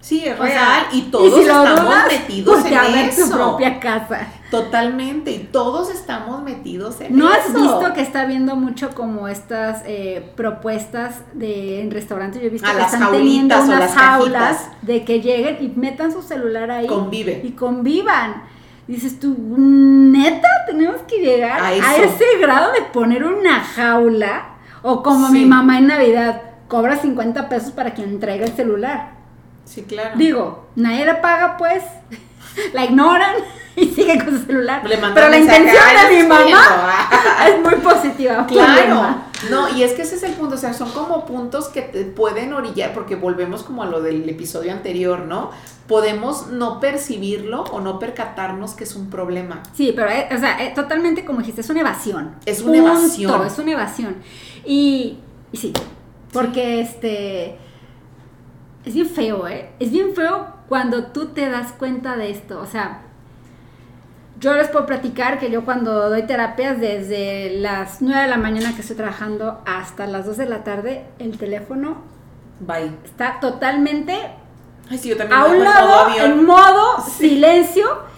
Sí, 0.00 0.22
es 0.24 0.38
real 0.38 0.86
y 0.92 1.02
todos 1.02 1.38
estamos 1.38 1.94
metidos 2.08 2.64
en 2.66 2.94
eso. 2.94 3.24
tu 3.24 3.30
propia 3.30 3.80
casa. 3.80 4.28
Totalmente, 4.50 5.30
y 5.30 5.38
todos 5.50 5.90
estamos 5.90 6.42
metidos 6.42 7.00
en 7.00 7.06
eso. 7.06 7.16
¿No 7.16 7.28
has 7.28 7.52
visto 7.52 7.92
que 7.94 8.02
está 8.02 8.26
viendo 8.26 8.54
mucho 8.54 8.90
como 8.94 9.28
estas 9.28 9.82
eh, 9.86 10.32
propuestas 10.36 11.22
de 11.32 11.80
en 11.80 11.90
restaurantes? 11.90 12.40
Yo 12.42 12.48
he 12.48 12.50
visto 12.50 12.70
que 12.70 12.82
están 12.82 13.12
teniendo 13.12 13.58
unas 13.62 13.92
jaulas 13.92 14.68
de 14.82 15.04
que 15.04 15.20
lleguen 15.20 15.58
y 15.60 15.68
metan 15.68 16.12
su 16.12 16.20
celular 16.22 16.70
ahí. 16.70 16.86
Convive. 16.86 17.40
Y 17.42 17.52
convivan. 17.52 18.42
Dices 18.86 19.18
tú, 19.18 19.36
neta, 19.38 20.48
tenemos 20.66 21.02
que 21.02 21.18
llegar 21.18 21.60
a, 21.60 21.74
ese 21.74 22.24
grado 22.40 22.72
de 22.72 22.82
poner 22.82 23.24
una 23.24 23.60
jaula. 23.60 24.50
O 24.82 25.02
como 25.02 25.30
mi 25.30 25.46
mamá 25.46 25.78
en 25.78 25.86
Navidad, 25.86 26.42
cobra 26.68 26.96
50 26.96 27.48
pesos 27.48 27.72
para 27.72 27.94
quien 27.94 28.10
entrega 28.10 28.44
el 28.44 28.52
celular. 28.52 29.14
Sí, 29.64 29.82
claro. 29.82 30.16
Digo, 30.16 30.66
nadie 30.76 31.06
le 31.06 31.14
paga, 31.14 31.56
pues, 31.56 31.82
la 32.74 32.84
ignoran 32.84 33.36
y 33.76 33.86
sigue 33.86 34.22
con 34.22 34.38
su 34.38 34.46
celular. 34.46 34.82
Pero 34.84 35.28
la 35.28 35.38
intención 35.38 35.82
de 36.10 36.16
mi 36.16 36.28
mamá 36.28 37.08
es 37.48 37.60
muy 37.60 37.80
positiva. 37.80 38.46
Claro. 38.46 39.16
No, 39.50 39.68
y 39.76 39.82
es 39.82 39.92
que 39.92 40.02
ese 40.02 40.16
es 40.16 40.22
el 40.22 40.32
punto, 40.32 40.54
o 40.54 40.58
sea, 40.58 40.72
son 40.72 40.90
como 40.92 41.26
puntos 41.26 41.68
que 41.68 41.82
te 41.82 42.04
pueden 42.04 42.52
orillar, 42.52 42.94
porque 42.94 43.16
volvemos 43.16 43.62
como 43.62 43.82
a 43.82 43.86
lo 43.86 44.00
del 44.00 44.28
episodio 44.28 44.72
anterior, 44.72 45.20
¿no? 45.20 45.50
Podemos 45.86 46.48
no 46.48 46.80
percibirlo 46.80 47.64
o 47.64 47.80
no 47.80 47.98
percatarnos 47.98 48.74
que 48.74 48.84
es 48.84 48.94
un 48.96 49.10
problema. 49.10 49.62
Sí, 49.74 49.92
pero, 49.94 50.08
eh, 50.08 50.28
o 50.34 50.38
sea, 50.38 50.64
eh, 50.64 50.72
totalmente 50.74 51.24
como 51.24 51.40
dijiste, 51.40 51.60
es 51.60 51.70
una 51.70 51.80
evasión. 51.80 52.36
Es 52.46 52.62
una 52.62 52.78
evasión. 52.78 53.46
Es 53.46 53.58
una 53.58 53.72
evasión. 53.72 54.16
Y, 54.64 55.18
y 55.52 55.56
sí, 55.56 55.72
porque 56.32 56.80
este 56.80 57.58
es 58.84 58.94
bien 58.94 59.08
feo, 59.08 59.46
¿eh? 59.48 59.70
Es 59.78 59.90
bien 59.90 60.14
feo 60.14 60.46
cuando 60.68 61.06
tú 61.06 61.26
te 61.28 61.48
das 61.48 61.72
cuenta 61.72 62.16
de 62.16 62.30
esto. 62.30 62.60
O 62.60 62.66
sea, 62.66 63.02
yo 64.40 64.54
les 64.54 64.68
puedo 64.68 64.84
platicar 64.84 65.38
que 65.38 65.50
yo 65.50 65.64
cuando 65.64 66.10
doy 66.10 66.22
terapias 66.24 66.80
desde 66.80 67.58
las 67.60 68.02
9 68.02 68.22
de 68.22 68.28
la 68.28 68.36
mañana 68.36 68.74
que 68.74 68.82
estoy 68.82 68.96
trabajando 68.96 69.62
hasta 69.64 70.06
las 70.06 70.26
2 70.26 70.36
de 70.36 70.46
la 70.46 70.64
tarde, 70.64 71.04
el 71.18 71.38
teléfono 71.38 72.02
Bye. 72.60 72.92
está 73.04 73.40
totalmente 73.40 74.18
Ay, 74.90 74.98
sí, 74.98 75.08
yo 75.08 75.16
también 75.16 75.40
a 75.40 75.46
un 75.46 75.64
lado, 75.64 76.08
en 76.24 76.44
modo 76.44 77.02
silencio 77.18 78.14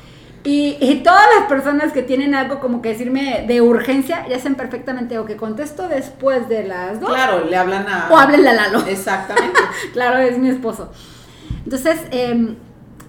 y, 0.48 1.00
todas 1.02 1.24
las 1.36 1.48
personas 1.48 1.92
que 1.92 2.02
tienen 2.02 2.32
algo 2.32 2.60
como 2.60 2.80
que 2.80 2.90
decirme 2.90 3.44
de 3.48 3.60
urgencia, 3.60 4.28
ya 4.28 4.38
saben 4.38 4.54
perfectamente 4.54 5.18
o 5.18 5.24
que 5.24 5.36
contesto 5.36 5.88
después 5.88 6.48
de 6.48 6.62
las 6.62 7.00
dos. 7.00 7.10
Claro, 7.10 7.44
le 7.44 7.56
hablan 7.56 7.88
a... 7.88 8.08
O 8.12 8.16
háblenle 8.16 8.50
a 8.50 8.54
Lalo. 8.54 8.86
Exactamente. 8.86 9.58
claro, 9.92 10.18
es 10.18 10.38
mi 10.38 10.48
esposo. 10.48 10.92
Entonces, 11.64 11.98
em, 12.12 12.54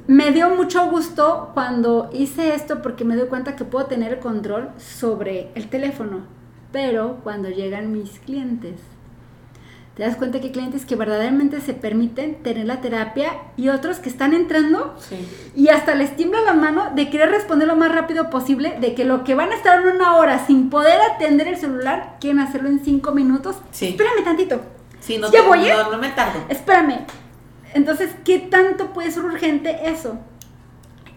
me 0.08 0.32
dio 0.32 0.50
mucho 0.50 0.90
gusto 0.90 1.52
cuando 1.54 2.10
hice 2.12 2.56
esto 2.56 2.82
porque 2.82 3.04
me 3.04 3.16
doy 3.16 3.28
cuenta 3.28 3.56
que 3.56 3.66
puedo 3.66 3.86
tener 3.86 4.20
control 4.20 4.72
sobre 4.80 5.52
el 5.54 5.70
teléfono. 5.70 6.26
Pero 6.72 7.20
cuando 7.24 7.50
llegan 7.50 7.92
mis 7.92 8.20
clientes, 8.20 8.80
te 9.98 10.04
das 10.04 10.16
cuenta 10.16 10.40
que 10.40 10.46
hay 10.46 10.52
clientes 10.52 10.86
que 10.86 10.96
verdaderamente 10.96 11.60
se 11.60 11.74
permiten 11.74 12.36
tener 12.44 12.68
la 12.68 12.82
terapia 12.82 13.34
y 13.58 13.70
otros 13.70 13.98
que 13.98 14.10
están 14.10 14.36
entrando 14.36 14.96
y 15.56 15.70
hasta 15.70 15.96
les 15.96 16.16
tiembla 16.16 16.42
la 16.42 16.54
mano 16.54 16.92
de 16.94 17.10
querer 17.10 17.32
responder 17.32 17.68
lo 17.68 17.76
más 17.76 17.92
rápido 17.92 18.30
posible, 18.30 18.78
de 18.80 18.94
que 18.94 19.06
lo 19.06 19.24
que 19.24 19.34
van 19.34 19.52
a 19.52 19.56
estar 19.56 19.82
en 19.82 19.96
una 19.96 20.16
hora 20.18 20.46
sin 20.46 20.70
poder 20.70 21.02
atender 21.02 21.48
el 21.48 21.58
celular, 21.58 22.18
quieren 22.22 22.40
hacerlo 22.40 22.70
en 22.70 22.86
cinco 22.86 23.12
minutos. 23.12 23.56
Sí. 23.72 23.88
Espérame 23.88 24.24
tantito. 24.24 24.62
Sí, 25.00 25.18
no, 25.18 25.32
te, 25.32 25.42
voy, 25.42 25.66
¿eh? 25.66 25.74
no, 25.92 25.98
me 25.98 26.10
tardo. 26.10 26.42
Espérame. 26.48 27.00
Entonces, 27.74 28.12
¿qué 28.24 28.38
tanto 28.38 28.94
puede 28.94 29.10
ser 29.10 29.26
urgente 29.26 29.90
eso? 29.90 30.20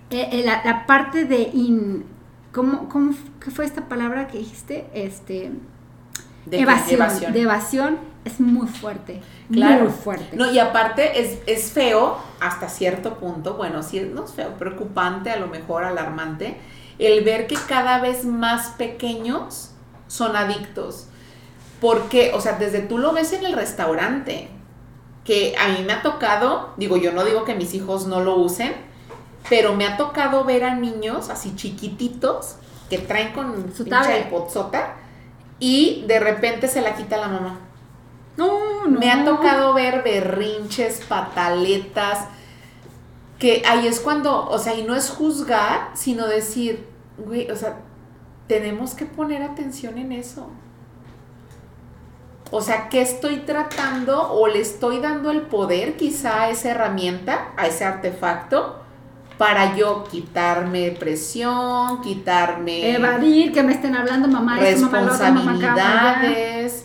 Eh, 0.09 0.27
eh, 0.33 0.43
la, 0.43 0.87
parte 0.87 1.27
de 1.27 1.51
in, 1.53 2.07
¿cómo, 2.51 2.88
cómo, 2.88 3.12
¿Qué 3.45 3.51
fue 3.51 3.66
esta 3.66 3.90
palabra 3.90 4.27
que 4.27 4.38
dijiste? 4.38 4.87
Este... 4.95 5.53
De 6.51 6.61
evasión, 6.61 7.33
De 7.33 7.43
evasión 7.43 7.99
es 8.25 8.41
muy 8.41 8.67
fuerte. 8.67 9.21
Claro. 9.53 9.85
Muy 9.85 9.93
fuerte. 9.93 10.37
No, 10.37 10.51
y 10.51 10.59
aparte 10.59 11.21
es, 11.21 11.39
es 11.47 11.73
feo 11.73 12.19
hasta 12.41 12.69
cierto 12.69 13.15
punto, 13.15 13.55
bueno, 13.55 13.83
sí, 13.83 14.01
no 14.01 14.25
es 14.25 14.33
feo, 14.33 14.55
preocupante, 14.55 15.31
a 15.31 15.37
lo 15.37 15.47
mejor 15.47 15.85
alarmante, 15.85 16.57
el 16.99 17.25
ver 17.25 17.47
que 17.47 17.57
cada 17.69 18.01
vez 18.01 18.25
más 18.25 18.71
pequeños 18.71 19.71
son 20.09 20.37
adictos. 20.37 21.07
Porque, 21.81 22.33
o 22.35 22.41
sea, 22.41 22.59
desde 22.59 22.81
tú 22.81 22.99
lo 22.99 23.13
ves 23.13 23.33
en 23.33 23.45
el 23.47 23.55
restaurante, 23.55 24.49
que 25.25 25.55
a 25.59 25.69
mí 25.69 25.83
me 25.87 25.95
ha 25.95 26.03
tocado, 26.03 26.75
digo, 26.77 26.97
yo 26.97 27.13
no 27.13 27.25
digo 27.25 27.45
que 27.45 27.55
mis 27.55 27.73
hijos 27.73 28.07
no 28.07 28.21
lo 28.21 28.37
usen, 28.37 28.75
pero 29.49 29.75
me 29.75 29.87
ha 29.87 29.97
tocado 29.97 30.45
ver 30.45 30.65
a 30.65 30.75
niños 30.75 31.31
así 31.31 31.55
chiquititos 31.57 32.57
que 32.91 32.99
traen 32.99 33.33
con 33.33 33.73
su 33.75 33.85
pinche 33.85 34.27
potzota 34.31 34.97
y 35.61 36.05
de 36.09 36.18
repente 36.18 36.66
se 36.66 36.81
la 36.81 36.96
quita 36.96 37.18
la 37.18 37.29
mamá. 37.29 37.61
No, 38.37 38.87
no. 38.87 38.99
Me 38.99 39.11
ha 39.11 39.25
tocado 39.25 39.75
ver 39.75 40.03
berrinches, 40.03 41.03
pataletas, 41.07 42.27
que 43.38 43.62
ahí 43.68 43.87
es 43.87 44.01
cuando, 44.01 44.49
o 44.49 44.59
sea, 44.59 44.75
y 44.75 44.83
no 44.83 44.96
es 44.96 45.11
juzgar, 45.11 45.90
sino 45.94 46.27
decir, 46.27 46.87
güey, 47.18 47.51
o 47.51 47.57
sea, 47.57 47.77
tenemos 48.46 48.94
que 48.94 49.07
poner 49.07 49.42
atención 49.42 49.99
en 49.99 50.12
eso. 50.12 50.51
O 52.51 52.61
sea, 52.61 52.88
¿qué 52.88 53.01
estoy 53.01 53.37
tratando 53.38 54.33
o 54.33 54.49
le 54.49 54.61
estoy 54.61 54.99
dando 54.99 55.31
el 55.31 55.42
poder 55.42 55.96
quizá 55.96 56.42
a 56.42 56.51
esa 56.51 56.70
herramienta, 56.70 57.53
a 57.57 57.66
ese 57.68 57.85
artefacto, 57.85 58.81
para 59.40 59.74
yo 59.74 60.05
quitarme 60.05 60.90
presión, 60.90 62.03
quitarme... 62.03 62.94
Evadir, 62.94 63.55
que 63.55 63.62
me 63.62 63.72
estén 63.72 63.96
hablando 63.96 64.29
mamá, 64.29 64.59
responsabilidades. 64.59 66.85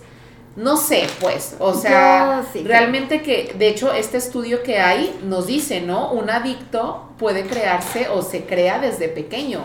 No 0.55 0.77
sé, 0.77 1.05
pues, 1.19 1.57
o 1.59 1.73
sea, 1.73 2.45
realmente 2.63 3.21
que, 3.21 3.53
de 3.59 3.67
hecho, 3.67 3.91
este 3.91 4.15
estudio 4.15 4.63
que 4.63 4.79
hay 4.79 5.19
nos 5.25 5.47
dice, 5.47 5.81
¿no? 5.81 6.13
Un 6.13 6.29
adicto 6.29 7.09
puede 7.17 7.45
crearse 7.45 8.07
o 8.07 8.21
se 8.21 8.45
crea 8.45 8.79
desde 8.79 9.09
pequeño. 9.09 9.59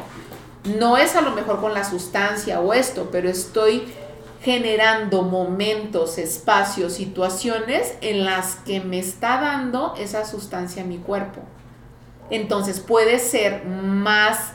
No 0.64 0.96
es 0.96 1.14
a 1.14 1.20
lo 1.20 1.30
mejor 1.30 1.60
con 1.60 1.74
la 1.74 1.84
sustancia 1.84 2.58
o 2.58 2.72
esto, 2.72 3.10
pero 3.12 3.28
estoy 3.28 3.84
generando 4.42 5.22
momentos, 5.22 6.18
espacios, 6.18 6.94
situaciones 6.94 7.94
en 8.00 8.24
las 8.24 8.56
que 8.56 8.80
me 8.80 8.98
está 8.98 9.40
dando 9.40 9.94
esa 9.96 10.24
sustancia 10.24 10.82
a 10.82 10.86
mi 10.86 10.98
cuerpo. 10.98 11.42
Entonces 12.30 12.80
puede 12.80 13.18
ser 13.18 13.64
más 13.64 14.52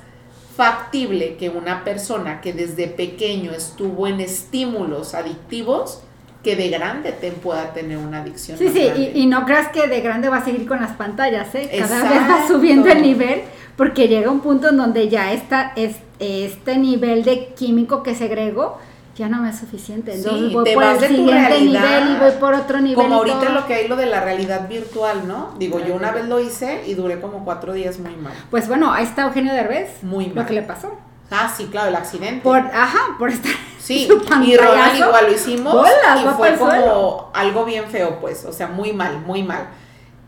factible 0.55 1.35
que 1.35 1.49
una 1.49 1.83
persona 1.83 2.39
que 2.39 2.53
desde 2.53 2.87
pequeño 2.87 3.51
estuvo 3.51 4.07
en 4.07 4.21
estímulos 4.21 5.13
adictivos 5.13 6.01
que 6.43 6.55
de 6.55 6.69
grande 6.69 7.11
te 7.11 7.31
pueda 7.31 7.73
tener 7.73 7.97
una 7.97 8.21
adicción. 8.21 8.57
Sí, 8.57 8.69
sí, 8.69 9.11
y, 9.15 9.25
no 9.25 9.45
creas 9.45 9.69
que 9.69 9.87
de 9.87 9.99
grande 10.01 10.29
va 10.29 10.37
a 10.37 10.45
seguir 10.45 10.67
con 10.67 10.79
las 10.79 10.91
pantallas, 10.91 11.53
¿eh? 11.55 11.69
Cada 11.77 12.07
vez 12.07 12.21
va 12.21 12.47
subiendo 12.47 12.87
el 12.87 13.01
nivel 13.01 13.41
porque 13.75 14.07
llega 14.07 14.29
un 14.29 14.41
punto 14.41 14.69
en 14.69 14.77
donde 14.77 15.09
ya 15.09 15.33
está 15.33 15.73
este 15.75 16.77
nivel 16.77 17.23
de 17.23 17.47
químico 17.55 18.03
que 18.03 18.15
segrego 18.15 18.77
ya 19.15 19.29
no 19.29 19.41
me 19.41 19.49
es 19.49 19.57
suficiente. 19.57 20.13
Entonces 20.13 20.51
voy 20.51 20.73
por 20.73 20.83
el 20.83 20.99
siguiente 20.99 21.61
nivel 21.61 22.11
y 22.11 22.19
voy 22.19 22.31
por 22.39 22.53
otro 22.53 22.81
nivel. 22.81 22.95
Como 22.95 23.15
ahorita 23.15 23.49
lo 23.49 23.65
que 23.65 23.73
hay 23.73 23.87
lo 23.87 23.95
de 23.95 24.07
la 24.07 24.21
realidad 24.21 24.67
virtual, 24.67 25.27
¿no? 25.27 25.53
Digo, 25.57 25.79
yo 25.79 25.95
una 25.95 26.11
vez 26.11 26.25
lo 26.25 26.39
hice 26.39 26.83
y 26.85 26.95
duré 26.95 27.21
como 27.21 27.45
cuatro 27.45 27.73
días 27.73 27.99
muy 27.99 28.15
mal. 28.15 28.33
Pues 28.51 28.67
bueno, 28.67 28.91
ahí 28.91 29.05
está 29.05 29.23
Eugenio 29.23 29.53
Derbez. 29.53 30.03
Muy 30.03 30.27
mal. 30.27 30.35
Lo 30.35 30.45
que 30.45 30.53
le 30.53 30.61
pasó. 30.63 30.97
Ah, 31.31 31.51
sí, 31.55 31.67
claro, 31.71 31.89
el 31.89 31.95
accidente. 31.95 32.41
Por, 32.41 32.57
ajá, 32.57 33.15
por 33.17 33.29
estar. 33.29 33.51
Sí, 33.79 34.07
y 34.43 34.57
Ronald 34.57 34.97
igual 34.97 35.25
lo 35.27 35.31
hicimos 35.31 35.87
y 36.17 36.27
fue 36.35 36.55
como 36.55 37.29
algo 37.33 37.65
bien 37.65 37.85
feo, 37.85 38.19
pues, 38.19 38.43
o 38.45 38.51
sea, 38.51 38.67
muy 38.67 38.93
mal, 38.93 39.19
muy 39.19 39.43
mal. 39.43 39.67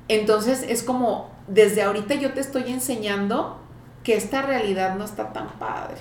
Entonces 0.07 0.63
es 0.67 0.83
como, 0.83 1.31
desde 1.47 1.81
ahorita 1.81 2.13
yo 2.15 2.33
te 2.33 2.39
estoy 2.39 2.71
enseñando 2.71 3.59
que 4.03 4.15
esta 4.15 4.43
realidad 4.43 4.95
no 4.95 5.05
está 5.05 5.33
tan 5.33 5.47
padre 5.59 5.97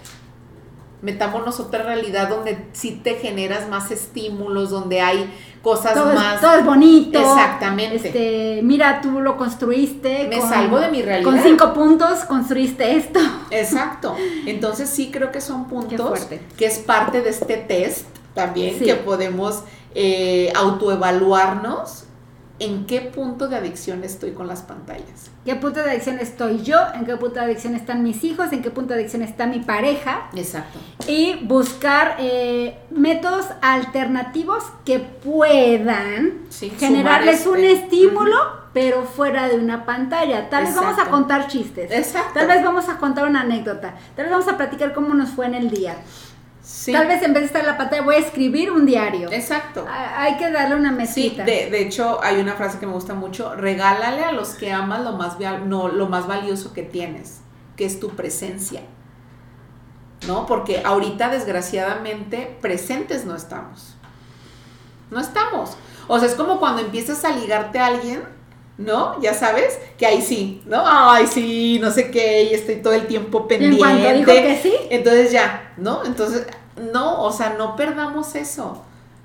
metámonos 1.03 1.61
otra 1.61 1.83
realidad 1.83 2.29
donde 2.29 2.67
sí 2.73 3.01
te 3.03 3.15
generas 3.17 3.69
más 3.69 3.91
estímulos, 3.91 4.71
donde 4.71 5.01
hay 5.01 5.33
cosas 5.63 5.97
más... 6.15 6.41
todo 6.41 6.55
es 6.55 6.65
bonito. 6.65 7.19
Exactamente. 7.19 8.09
Este, 8.09 8.61
mira, 8.63 9.01
tú 9.01 9.21
lo 9.21 9.37
construiste. 9.37 10.27
Me 10.29 10.41
salgo 10.41 10.79
de 10.79 10.91
mi 10.91 11.03
realidad. 11.03 11.31
Con 11.31 11.43
cinco 11.43 11.73
puntos 11.73 12.21
construiste 12.25 12.97
esto. 12.97 13.21
Exacto. 13.51 14.17
Entonces 14.47 14.89
sí 14.89 15.11
creo 15.13 15.31
que 15.31 15.41
son 15.41 15.67
puntos 15.67 16.27
que 16.57 16.67
es 16.67 16.79
parte 16.79 17.21
de 17.21 17.31
este 17.31 17.57
test 17.57 18.07
también, 18.35 18.79
que 18.79 18.95
podemos 18.95 19.63
eh, 19.95 20.53
autoevaluarnos 20.55 22.06
en 22.59 22.87
qué 22.87 23.01
punto 23.01 23.49
de 23.49 23.57
adicción 23.57 24.03
estoy 24.03 24.33
con 24.33 24.47
las 24.47 24.63
pantallas. 24.63 25.31
¿Qué 25.45 25.55
punto 25.57 25.83
de 25.83 25.91
adicción 25.91 26.19
estoy 26.19 26.63
yo? 26.63 26.79
¿En 26.95 27.05
qué 27.05 27.17
punto 27.17 27.35
de 27.37 27.47
adicción 27.47 27.75
están 27.75 28.03
mis 28.03 28.25
hijos? 28.25 28.53
¿En 28.53 28.63
qué 28.63 28.71
punto 28.71 28.95
de 28.95 29.01
adicción 29.01 29.23
está 29.23 29.47
mi 29.47 29.61
pareja? 29.61 30.31
Exacto. 30.35 30.79
Y 31.07 31.45
buscar 31.45 32.17
eh, 32.19 32.79
métodos 32.91 33.47
alternativos 33.61 34.65
que 34.85 34.99
puedan 34.99 36.47
generarles 36.79 37.47
un 37.47 37.59
este, 37.59 37.85
estímulo, 37.85 38.37
pero 38.73 39.05
fuera 39.05 39.49
de 39.49 39.57
una 39.57 39.85
pantalla. 39.85 40.49
Tal 40.49 40.65
vez 40.65 40.75
vamos 40.75 40.99
a 40.99 41.11
contar 41.11 41.49
chistes. 41.49 41.91
Exacto. 41.91 42.33
Tal 42.35 42.47
vez 42.47 42.65
vamos 42.65 42.89
a 42.89 42.97
contar 42.97 43.29
una 43.29 43.43
anécdota. 43.43 43.95
Tal 44.17 44.25
vez 44.25 44.33
vamos 44.33 44.49
a 44.49 44.57
platicar 44.57 44.95
cómo 44.95 45.15
nos 45.15 45.31
fue 45.31 45.47
en 45.47 45.55
el 45.55 45.71
día. 45.71 45.97
Tal 46.93 47.07
vez 47.07 47.23
en 47.23 47.33
vez 47.33 47.43
de 47.43 47.47
estar 47.47 47.61
en 47.61 47.69
la 47.69 47.77
pantalla 47.77 48.03
voy 48.03 48.17
a 48.17 48.19
escribir 48.19 48.73
un 48.73 48.87
diario. 48.87 49.31
Exacto. 49.31 49.87
Hay 49.89 50.37
que 50.37 50.51
darle 50.51 50.75
una 50.75 50.91
mesita. 50.91 51.45
Sí, 51.45 51.51
de, 51.51 51.81
hecho 51.81 52.19
hay 52.23 52.41
una 52.41 52.55
frase 52.55 52.79
que 52.79 52.87
me 52.87 52.93
gusta 52.93 53.15
mucho, 53.15 53.55
regálale 53.55 54.25
a 54.25 54.33
los 54.33 54.51
que 54.51 54.73
amas 54.73 55.03
lo 55.03 55.13
más, 55.13 55.39
no, 55.65 55.89
lo 55.89 56.09
más 56.09 56.27
valioso 56.27 56.73
que 56.73 56.83
tienes, 56.83 57.41
que 57.77 57.85
es 57.85 58.01
tu 58.01 58.11
presencia. 58.11 58.83
¿No? 60.27 60.47
Porque 60.47 60.83
ahorita 60.85 61.29
desgraciadamente 61.29 62.59
presentes 62.61 63.27
no 63.27 63.37
estamos. 63.37 63.95
No 65.11 65.21
estamos. 65.21 65.77
O 66.09 66.19
sea, 66.19 66.27
es 66.29 66.35
como 66.35 66.59
cuando 66.59 66.83
empiezas 66.83 67.25
a 67.25 67.31
ligarte 67.31 67.79
a 67.79 67.87
alguien, 67.87 68.25
¿no? 68.79 69.21
Ya 69.21 69.35
sabes, 69.35 69.79
que 69.99 70.07
ahí 70.07 70.23
sí, 70.23 70.63
¿no? 70.67 70.83
Ay, 70.85 71.27
sí, 71.27 71.79
no 71.81 71.91
sé 71.91 72.11
qué, 72.11 72.45
y 72.45 72.55
estoy 72.55 72.77
todo 72.77 72.93
el 72.93 73.07
tiempo 73.07 73.49
pendiente. 73.49 73.77
En 73.77 73.79
cuanto 73.79 74.33
dijo 74.33 74.47
que 74.47 74.61
sí. 74.63 74.75
Entonces 74.91 75.33
ya, 75.33 75.73
¿no? 75.77 76.05
Entonces 76.05 76.47
no, 76.93 77.23
o 77.23 77.33
sea, 77.33 77.55
no 77.59 77.77
perdamos 77.77 78.35
eso. 78.35 78.83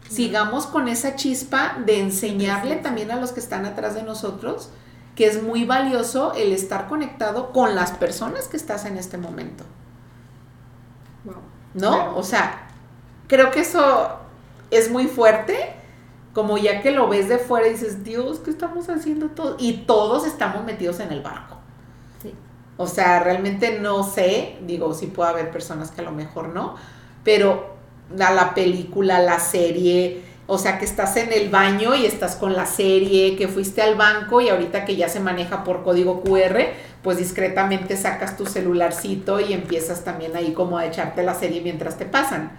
Sigamos 0.10 0.66
con 0.68 0.88
esa 0.88 1.16
chispa 1.16 1.78
de 1.86 2.00
enseñarle 2.00 2.78
también 2.78 3.12
a 3.12 3.16
los 3.16 3.32
que 3.32 3.40
están 3.40 3.66
atrás 3.66 3.96
de 3.96 4.04
nosotros 4.04 4.70
que 5.16 5.28
es 5.28 5.44
muy 5.44 5.66
valioso 5.66 6.34
el 6.34 6.52
estar 6.52 6.88
conectado 6.88 7.52
con 7.52 7.76
las 7.76 7.92
personas 7.92 8.48
que 8.48 8.58
estás 8.58 8.86
en 8.86 8.98
este 8.98 9.18
momento. 9.18 9.64
¿No? 11.74 12.18
O 12.18 12.24
sea, 12.24 12.68
creo 13.28 13.52
que 13.52 13.62
eso 13.62 14.18
es 14.72 14.90
muy 14.90 15.08
fuerte, 15.08 15.76
como 16.34 16.58
ya 16.58 16.82
que 16.82 16.92
lo 16.92 17.08
ves 17.08 17.28
de 17.28 17.38
fuera 17.38 17.68
y 17.68 17.72
dices, 17.72 18.04
Dios, 18.04 18.40
¿qué 18.40 18.52
estamos 18.52 18.90
haciendo 18.90 19.28
todos? 19.28 19.56
Y 19.60 19.84
todos 19.86 20.26
estamos 20.26 20.64
metidos 20.64 21.00
en 21.00 21.12
el 21.12 21.22
barco. 21.22 21.58
Sí. 22.22 22.34
O 22.78 22.88
sea, 22.88 23.20
realmente 23.20 23.80
no 23.80 24.04
sé, 24.04 24.58
digo, 24.66 24.94
sí 24.94 25.08
puede 25.08 25.30
haber 25.30 25.52
personas 25.52 25.92
que 25.92 26.02
a 26.02 26.06
lo 26.06 26.12
mejor 26.12 26.50
no, 26.50 26.76
pero 27.24 27.76
la, 28.16 28.32
la 28.32 28.54
película, 28.54 29.20
la 29.20 29.40
serie, 29.40 30.22
o 30.48 30.58
sea, 30.58 30.80
que 30.80 30.86
estás 30.86 31.16
en 31.18 31.32
el 31.32 31.50
baño 31.50 31.96
y 31.96 32.06
estás 32.06 32.36
con 32.36 32.54
la 32.54 32.66
serie, 32.66 33.36
que 33.38 33.48
fuiste 33.48 33.82
al 33.82 33.96
banco 33.96 34.42
y 34.42 34.50
ahorita 34.50 34.84
que 34.84 34.96
ya 34.96 35.08
se 35.08 35.20
maneja 35.20 35.64
por 35.64 35.84
código 35.84 36.22
QR, 36.24 36.60
pues 37.02 37.18
discretamente 37.18 37.96
sacas 37.96 38.36
tu 38.36 38.46
celularcito 38.46 39.40
y 39.40 39.54
empiezas 39.54 40.04
también 40.04 40.36
ahí 40.36 40.54
como 40.54 40.78
a 40.78 40.86
echarte 40.86 41.24
la 41.24 41.36
serie 41.36 41.62
mientras 41.62 41.98
te 41.98 42.06
pasan. 42.06 42.52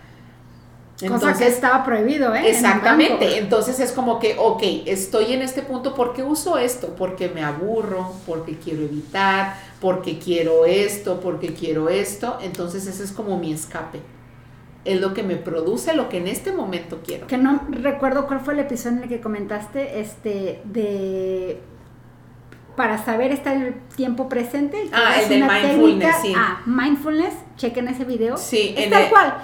Entonces, 1.01 1.31
Cosa 1.31 1.45
que 1.45 1.51
estaba 1.51 1.85
prohibido, 1.85 2.35
¿eh? 2.35 2.49
Exactamente. 2.49 3.39
Entonces 3.39 3.81
es 3.81 3.93
como 3.93 4.21
que, 4.21 4.37
ok, 4.39 4.63
estoy 4.87 5.33
en 5.33 5.43
este 5.43 5.63
punto, 5.63 5.95
¿por 5.95 6.13
qué 6.13 6.23
uso 6.23 6.59
esto? 6.59 6.95
Porque 6.97 7.29
me 7.29 7.43
aburro, 7.43 8.13
porque 8.27 8.57
quiero 8.57 8.83
evitar, 8.83 9.57
porque 9.81 10.19
quiero 10.19 10.65
esto, 10.65 11.19
porque 11.21 11.55
quiero 11.55 11.89
esto. 11.89 12.39
Entonces 12.41 12.87
ese 12.87 13.03
es 13.03 13.13
como 13.13 13.39
mi 13.39 13.53
escape 13.53 14.01
es 14.85 15.01
lo 15.01 15.15
que 15.15 15.23
me 15.23 15.37
produce 15.37 15.95
lo 15.95 16.09
que 16.09 16.19
en 16.19 16.27
este 16.27 16.53
momento 16.53 17.01
quiero. 17.05 17.27
Que 17.27 17.39
no 17.39 17.67
recuerdo 17.71 18.27
cuál 18.27 18.41
fue 18.41 18.55
el 18.55 18.61
episodio 18.61 18.97
en 18.97 19.03
el 19.05 19.09
que 19.09 19.21
comentaste, 19.21 20.01
este, 20.01 20.61
de 20.65 21.61
para 22.77 23.05
saber 23.05 23.33
estar 23.33 23.57
el 23.57 23.75
tiempo 23.97 24.29
presente. 24.29 24.89
Ah, 24.93 25.21
el 25.23 25.29
de 25.29 25.47
mindfulness, 25.47 26.17
sí. 26.23 26.33
Ah, 26.37 26.63
mindfulness, 26.67 27.35
chequen 27.57 27.89
ese 27.89 28.05
video. 28.05 28.37
Sí, 28.37 28.75
es 28.77 28.91
tal 28.91 29.09
cual. 29.11 29.35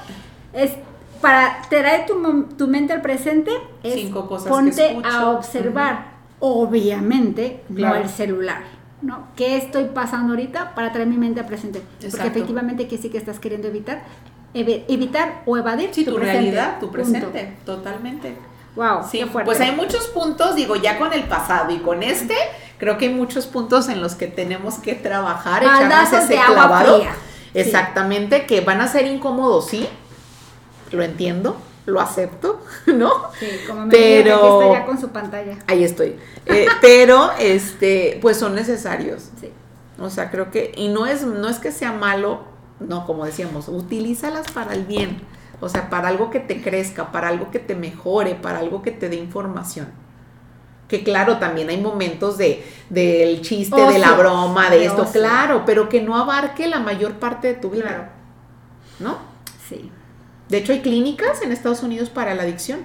Es 0.53 0.73
para 1.21 1.63
traer 1.69 2.07
tu, 2.07 2.45
tu, 2.57 2.67
mente 2.69 2.93
al 2.93 3.03
presente, 3.03 3.51
es 3.83 3.95
Cinco 3.95 4.29
cosas 4.29 4.49
ponte 4.49 5.01
a 5.05 5.31
observar, 5.31 6.13
obviamente, 6.41 7.63
no 7.69 7.95
el 7.95 8.09
celular. 8.09 8.63
¿no? 9.01 9.29
¿Qué 9.37 9.57
estoy 9.57 9.85
pasando 9.85 10.33
ahorita 10.33 10.75
para 10.75 10.93
traer 10.93 11.09
mi 11.09 11.17
mente 11.17 11.41
al 11.41 11.47
presente? 11.47 11.83
Porque 12.11 12.27
efectivamente 12.27 12.89
que 12.89 12.99
sí 12.99 13.11
que 13.11 13.19
estás 13.19 13.39
queriendo 13.39 13.69
evitar 13.69 14.03
evitar 14.55 15.43
o 15.47 15.57
evadir 15.57 15.91
tu, 15.93 16.17
realidad, 16.17 16.81
tu 16.81 16.91
presente, 16.91 17.57
totalmente. 17.65 18.37
Wow, 18.77 19.01
sí, 19.09 19.25
pues 19.45 19.61
hay 19.61 19.73
muchos 19.73 20.07
puntos, 20.09 20.55
digo, 20.55 20.77
ya 20.77 20.99
con 20.99 21.13
el 21.13 21.25
pasado 21.25 21.73
y 21.73 21.79
con 21.79 22.03
este, 22.03 22.35
creo 22.79 22.97
que 22.97 23.07
hay 23.07 23.15
muchos 23.15 23.47
puntos 23.47 23.89
en 23.89 24.01
los 24.01 24.15
que 24.15 24.27
tenemos 24.27 24.77
que 24.77 24.95
trabajar, 24.95 25.63
echarnos 25.63 26.13
ese 26.13 26.35
de 26.35 26.41
clavado. 26.41 27.03
Exactamente, 27.55 28.47
que 28.47 28.61
van 28.61 28.81
a 28.81 28.87
ser 28.87 29.07
incómodos, 29.07 29.69
sí, 29.69 29.89
lo 30.93 31.03
entiendo, 31.03 31.57
lo 31.87 32.01
acepto, 32.01 32.61
¿no? 32.87 33.11
Sí, 33.39 33.47
como 33.67 33.87
me 33.87 33.91
pero 33.91 34.61
está 34.61 34.81
ya 34.81 34.87
con 34.87 35.01
su 35.01 35.09
pantalla. 35.09 35.59
Ahí 35.67 35.85
estoy. 35.85 36.17
Eh, 36.47 36.67
pero 36.81 37.31
este, 37.39 38.19
pues 38.21 38.37
son 38.37 38.55
necesarios. 38.55 39.31
Sí. 39.41 39.51
O 39.99 40.11
sea, 40.11 40.31
creo 40.31 40.51
que 40.51 40.73
y 40.77 40.89
no 40.89 41.07
es 41.07 41.23
no 41.23 41.49
es 41.49 41.59
que 41.59 41.73
sea 41.73 41.93
malo 41.93 42.59
no, 42.81 43.07
como 43.07 43.25
decíamos, 43.25 43.69
utilízalas 43.69 44.51
para 44.53 44.75
el 44.75 44.85
bien, 44.85 45.21
o 45.61 45.69
sea, 45.69 45.91
para 45.91 46.09
algo 46.09 46.31
que 46.31 46.41
te 46.41 46.63
crezca, 46.63 47.11
para 47.11 47.29
algo 47.29 47.51
que 47.51 47.59
te 47.59 47.75
mejore, 47.75 48.35
para 48.35 48.61
algo 48.61 48.83
que 48.83 48.93
te 48.93 49.09
dé 49.09 49.17
información. 49.17 49.89
Que 50.87 51.03
claro, 51.03 51.39
también 51.39 51.69
hay 51.69 51.81
momentos 51.81 52.39
de 52.39 52.65
del 52.89 53.43
chiste, 53.43 53.79
de 53.81 53.99
la 53.99 54.13
broma, 54.13 54.71
de, 54.71 54.87
esto, 54.87 55.05
claro, 55.13 55.65
pero 55.67 55.89
que 55.89 56.01
no 56.01 56.17
abarque 56.17 56.67
la 56.67 56.81
mayor 56.81 57.15
parte 57.15 57.49
de 57.49 57.55
tu 57.55 57.71
vida. 57.71 58.13
¿No? 58.99 59.19
Sí. 59.69 59.93
De 60.49 60.59
hecho, 60.59 60.73
hay 60.73 60.81
clínicas 60.81 61.43
en 61.43 61.53
Estados 61.53 61.83
Unidos 61.83 62.11
para 62.11 62.35
la 62.35 62.43
adicción 62.43 62.81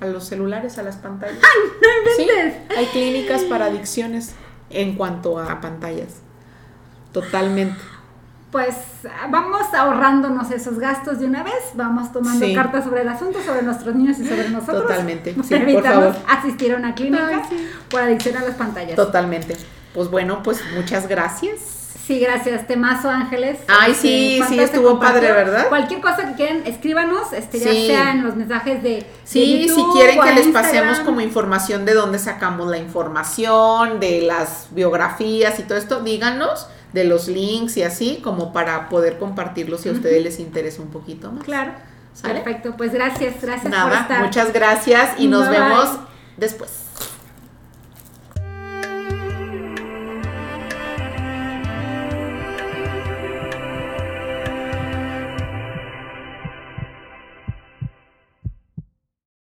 a 0.00 0.06
los 0.06 0.24
celulares, 0.24 0.78
a 0.78 0.82
las 0.82 0.96
pantallas. 0.96 1.38
¡Ay, 1.42 1.70
no 1.82 2.10
sí, 2.16 2.28
hay 2.76 2.86
clínicas 2.86 3.42
para 3.42 3.66
adicciones 3.66 4.34
en 4.70 4.94
cuanto 4.94 5.38
a 5.38 5.60
pantallas. 5.60 6.20
Totalmente 7.12 7.78
pues 8.50 8.74
vamos 9.30 9.74
ahorrándonos 9.74 10.50
esos 10.50 10.78
gastos 10.78 11.18
de 11.18 11.26
una 11.26 11.42
vez, 11.42 11.72
vamos 11.74 12.12
tomando 12.12 12.46
cartas 12.54 12.84
sobre 12.84 13.02
el 13.02 13.08
asunto, 13.08 13.40
sobre 13.42 13.62
nuestros 13.62 13.94
niños 13.94 14.18
y 14.18 14.26
sobre 14.26 14.48
nosotros. 14.48 14.82
Totalmente. 14.82 15.34
Sí, 15.44 15.54
por 15.54 15.84
favor. 15.84 16.16
asistir 16.28 16.72
a 16.72 16.76
una 16.76 16.94
clínica 16.94 17.42
por 17.90 18.00
adicción 18.00 18.36
a 18.38 18.42
las 18.42 18.54
pantallas. 18.54 18.96
Totalmente. 18.96 19.56
Pues 19.92 20.10
bueno, 20.10 20.42
pues 20.42 20.62
muchas 20.74 21.08
gracias. 21.08 21.77
Sí, 22.08 22.20
gracias. 22.20 22.66
Temazo, 22.66 23.10
Ángeles. 23.10 23.58
Ay, 23.68 23.92
sí, 23.92 24.40
sí, 24.48 24.58
estuvo 24.58 24.98
padre, 24.98 25.30
¿verdad? 25.30 25.68
Cualquier 25.68 26.00
cosa 26.00 26.26
que 26.26 26.36
quieran, 26.36 26.62
escríbanos, 26.64 27.34
este, 27.34 27.58
ya 27.58 27.70
sea 27.70 28.12
en 28.12 28.24
los 28.24 28.34
mensajes 28.34 28.82
de. 28.82 29.04
Sí, 29.24 29.68
si 29.68 29.84
quieren 29.92 30.18
que 30.18 30.32
les 30.32 30.46
pasemos 30.48 31.00
como 31.00 31.20
información 31.20 31.84
de 31.84 31.92
dónde 31.92 32.18
sacamos 32.18 32.70
la 32.70 32.78
información, 32.78 34.00
de 34.00 34.22
las 34.22 34.68
biografías 34.70 35.58
y 35.58 35.64
todo 35.64 35.76
esto, 35.76 36.00
díganos 36.00 36.68
de 36.94 37.04
los 37.04 37.28
links 37.28 37.76
y 37.76 37.82
así, 37.82 38.20
como 38.24 38.54
para 38.54 38.88
poder 38.88 39.18
compartirlos 39.18 39.82
si 39.82 39.90
a 39.90 39.92
ustedes 39.92 40.24
les 40.24 40.40
interesa 40.40 40.80
un 40.80 40.88
poquito 40.88 41.30
más. 41.30 41.44
Claro. 41.44 41.72
Perfecto, 42.22 42.74
pues 42.78 42.94
gracias, 42.94 43.34
gracias 43.42 43.70
Nada, 43.70 43.84
por 43.84 43.98
estar. 43.98 44.24
Muchas 44.24 44.52
gracias 44.54 45.10
y 45.18 45.28
nos 45.28 45.46
vemos 45.50 45.98
después. 46.38 46.87